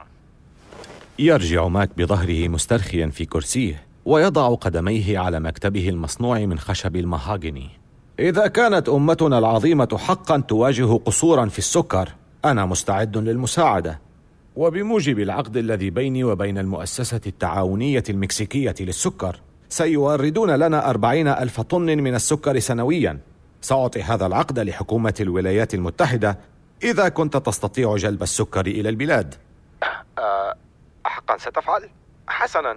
يرجع 1.18 1.68
ماك 1.68 1.90
بظهره 1.96 2.48
مسترخيا 2.48 3.06
في 3.06 3.24
كرسيه 3.24 3.86
ويضع 4.04 4.54
قدميه 4.54 5.18
على 5.18 5.40
مكتبه 5.40 5.88
المصنوع 5.88 6.38
من 6.38 6.58
خشب 6.58 6.96
المهاجني 6.96 7.70
إذا 8.18 8.46
كانت 8.46 8.88
أمتنا 8.88 9.38
العظيمة 9.38 9.98
حقا 9.98 10.38
تواجه 10.48 10.96
قصورا 10.96 11.46
في 11.46 11.58
السكر 11.58 12.08
أنا 12.44 12.66
مستعد 12.66 13.16
للمساعدة. 13.16 14.07
وبموجب 14.56 15.18
العقد 15.18 15.56
الذي 15.56 15.90
بيني 15.90 16.24
وبين 16.24 16.58
المؤسسة 16.58 17.20
التعاونية 17.26 18.02
المكسيكية 18.10 18.74
للسكر 18.80 19.40
سيوردون 19.68 20.50
لنا 20.50 20.90
أربعين 20.90 21.28
ألف 21.28 21.60
طن 21.60 21.86
من 21.86 22.14
السكر 22.14 22.58
سنويا. 22.58 23.18
سأعطي 23.60 24.02
هذا 24.02 24.26
العقد 24.26 24.58
لحكومة 24.58 25.14
الولايات 25.20 25.74
المتحدة 25.74 26.38
إذا 26.82 27.08
كنت 27.08 27.36
تستطيع 27.36 27.96
جلب 27.96 28.22
السكر 28.22 28.66
إلى 28.66 28.88
البلاد. 28.88 29.34
أه 30.18 30.54
حقا 31.04 31.36
ستفعل؟ 31.38 31.88
حسنا. 32.28 32.76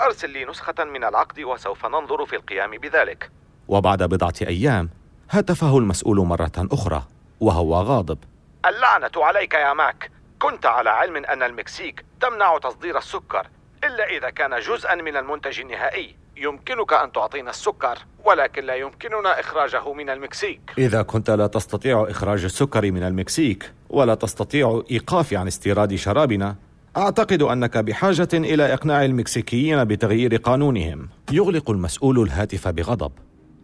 أرسل 0.00 0.30
لي 0.30 0.44
نسخة 0.44 0.84
من 0.84 1.04
العقد 1.04 1.40
وسوف 1.40 1.86
ننظر 1.86 2.26
في 2.26 2.36
القيام 2.36 2.70
بذلك. 2.70 3.30
وبعد 3.68 4.02
بضعة 4.02 4.34
أيام 4.42 4.88
هاتفه 5.30 5.78
المسؤول 5.78 6.16
مرة 6.16 6.52
أخرى 6.72 7.02
وهو 7.40 7.74
غاضب. 7.74 8.18
اللعنة 8.66 9.24
عليك 9.24 9.54
يا 9.54 9.74
ماك. 9.74 10.10
كنت 10.42 10.66
على 10.66 10.90
علم 10.90 11.16
أن 11.16 11.42
المكسيك 11.42 12.04
تمنع 12.20 12.58
تصدير 12.58 12.98
السكر 12.98 13.46
إلا 13.84 14.04
إذا 14.18 14.30
كان 14.30 14.60
جزءا 14.60 14.94
من 14.94 15.16
المنتج 15.16 15.60
النهائي. 15.60 16.16
يمكنك 16.36 16.92
أن 16.92 17.12
تعطينا 17.12 17.50
السكر 17.50 17.98
ولكن 18.24 18.64
لا 18.64 18.74
يمكننا 18.74 19.40
إخراجه 19.40 19.92
من 19.92 20.10
المكسيك. 20.10 20.60
إذا 20.78 21.02
كنت 21.02 21.30
لا 21.30 21.46
تستطيع 21.46 22.06
إخراج 22.08 22.44
السكر 22.44 22.92
من 22.92 23.02
المكسيك 23.02 23.72
ولا 23.90 24.14
تستطيع 24.14 24.82
إيقافي 24.90 25.34
عن 25.34 25.46
استيراد 25.46 25.94
شرابنا 25.94 26.56
أعتقد 26.96 27.42
أنك 27.42 27.78
بحاجة 27.78 28.28
إلى 28.34 28.74
إقناع 28.74 29.04
المكسيكيين 29.04 29.84
بتغيير 29.84 30.36
قانونهم. 30.36 31.08
يغلق 31.32 31.70
المسؤول 31.70 32.22
الهاتف 32.22 32.68
بغضب 32.68 33.12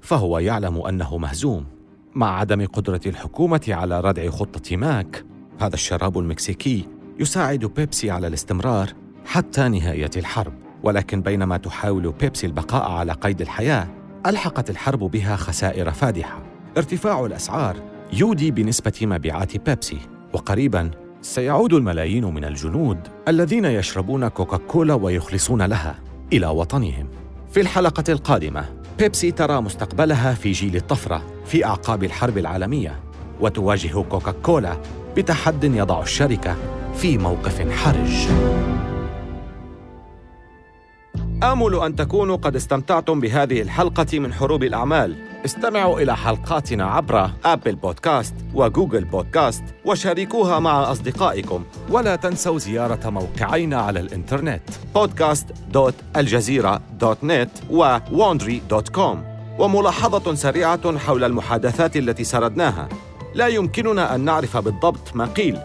فهو 0.02 0.38
يعلم 0.38 0.86
أنه 0.86 1.18
مهزوم. 1.18 1.66
مع 2.14 2.38
عدم 2.38 2.66
قدرة 2.66 3.00
الحكومة 3.06 3.66
على 3.68 4.00
ردع 4.00 4.30
خطة 4.30 4.76
ماك 4.76 5.24
هذا 5.60 5.74
الشراب 5.74 6.18
المكسيكي 6.18 6.84
يساعد 7.18 7.64
بيبسي 7.64 8.10
على 8.10 8.26
الاستمرار 8.26 8.92
حتى 9.26 9.68
نهاية 9.68 10.10
الحرب. 10.16 10.52
ولكن 10.82 11.22
بينما 11.22 11.56
تحاول 11.56 12.12
بيبسي 12.20 12.46
البقاء 12.46 12.90
على 12.90 13.12
قيد 13.12 13.40
الحياة 13.40 13.88
ألحقت 14.26 14.70
الحرب 14.70 14.98
بها 14.98 15.36
خسائر 15.36 15.90
فادحة. 15.90 16.42
ارتفاع 16.76 17.26
الأسعار 17.26 17.76
يودي 18.12 18.50
بنسبة 18.50 18.92
مبيعات 19.02 19.56
بيبسي. 19.56 19.98
وقريبا 20.32 20.90
سيعود 21.22 21.72
الملايين 21.72 22.24
من 22.24 22.44
الجنود 22.44 22.98
الذين 23.28 23.64
يشربون 23.64 24.28
كوكاكولا 24.28 24.94
ويخلصون 24.94 25.62
لها 25.62 25.98
إلى 26.32 26.46
وطنهم. 26.46 27.08
في 27.50 27.60
الحلقة 27.60 28.04
القادمة 28.08 28.64
بيبسي 28.98 29.30
ترى 29.30 29.60
مستقبلها 29.60 30.34
في 30.34 30.52
جيل 30.52 30.76
الطفرة 30.76 31.22
في 31.46 31.64
أعقاب 31.64 32.04
الحرب 32.04 32.38
العالمية 32.38 33.00
وتواجه 33.40 34.02
كوكاكولا 34.02 34.80
بتحد 35.18 35.64
يضع 35.64 36.02
الشركة 36.02 36.56
في 36.94 37.18
موقف 37.18 37.70
حرج. 37.70 38.28
آمل 41.42 41.74
أن 41.74 41.96
تكونوا 41.96 42.36
قد 42.36 42.56
استمتعتم 42.56 43.20
بهذه 43.20 43.62
الحلقة 43.62 44.18
من 44.18 44.32
حروب 44.32 44.62
الأعمال. 44.62 45.16
استمعوا 45.44 46.00
إلى 46.00 46.16
حلقاتنا 46.16 46.84
عبر 46.84 47.30
أبل 47.44 47.74
بودكاست 47.74 48.34
وجوجل 48.54 49.04
بودكاست 49.04 49.64
وشاركوها 49.84 50.58
مع 50.58 50.92
أصدقائكم 50.92 51.64
ولا 51.90 52.16
تنسوا 52.16 52.58
زيارة 52.58 53.10
موقعينا 53.10 53.76
على 53.76 54.00
الإنترنت 54.00 54.62
podcast.aljazeera.net 54.98 57.48
و 57.70 57.98
وملاحظة 59.58 60.34
سريعة 60.34 60.98
حول 60.98 61.24
المحادثات 61.24 61.96
التي 61.96 62.24
سردناها 62.24 62.88
لا 63.38 63.46
يمكننا 63.48 64.14
أن 64.14 64.20
نعرف 64.20 64.56
بالضبط 64.56 65.16
ما 65.16 65.26
قيل 65.26 65.58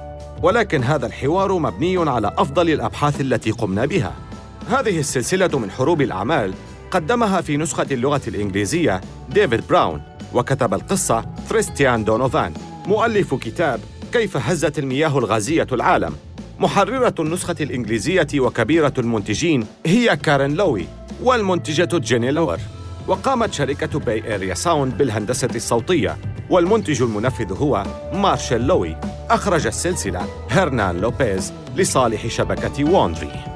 ولكن 0.44 0.84
هذا 0.84 1.06
الحوار 1.06 1.60
مبني 1.60 2.10
على 2.10 2.34
أفضل 2.38 2.70
الأبحاث 2.70 3.22
التي 3.22 3.52
قمنا 3.52 3.86
بها. 3.86 4.14
هذه 4.70 5.00
السلسلة 5.00 5.60
من 5.60 5.72
حروب 5.72 6.02
الأعمال 6.02 6.54
قدمها 6.92 7.42
في 7.42 7.58
نسخة 7.58 7.86
اللغة 7.92 8.22
الإنجليزية 8.28 9.02
ديفيد 9.30 9.68
براون 9.68 10.02
وكتب 10.34 10.74
القصة 10.74 11.26
كريستيان 11.50 12.04
دونوفان 12.04 12.54
مؤلف 12.86 13.34
كتاب 13.34 13.80
كيف 14.12 14.38
هزت 14.38 14.80
المياه 14.80 15.18
الغازية 15.18 15.68
العالم. 15.72 16.16
محررة 16.60 17.16
النسخة 17.20 17.56
الإنجليزية 17.62 18.28
وكبيرة 18.36 18.94
المنتجين 18.98 19.66
هي 19.86 20.18
كارين 20.18 20.56
لوي 20.56 20.88
والمنتجة 21.24 21.98
جيني 21.98 22.32
لور 22.32 22.60
وقامت 23.08 23.54
شركة 23.54 24.00
Bay 24.00 24.32
Area 24.32 24.54
Sound 24.54 24.98
بالهندسة 24.98 25.50
الصوتية. 25.56 26.33
والمنتج 26.50 27.02
المنفذ 27.02 27.58
هو 27.58 27.84
مارشيل 28.14 28.68
لوي. 28.68 28.98
أخرج 29.30 29.68
السلسلة 29.68 30.22
هرنان 30.50 30.98
لوبيز 30.98 31.54
لصالح 31.76 32.28
شبكة 32.28 32.84
Wondery 32.92 33.53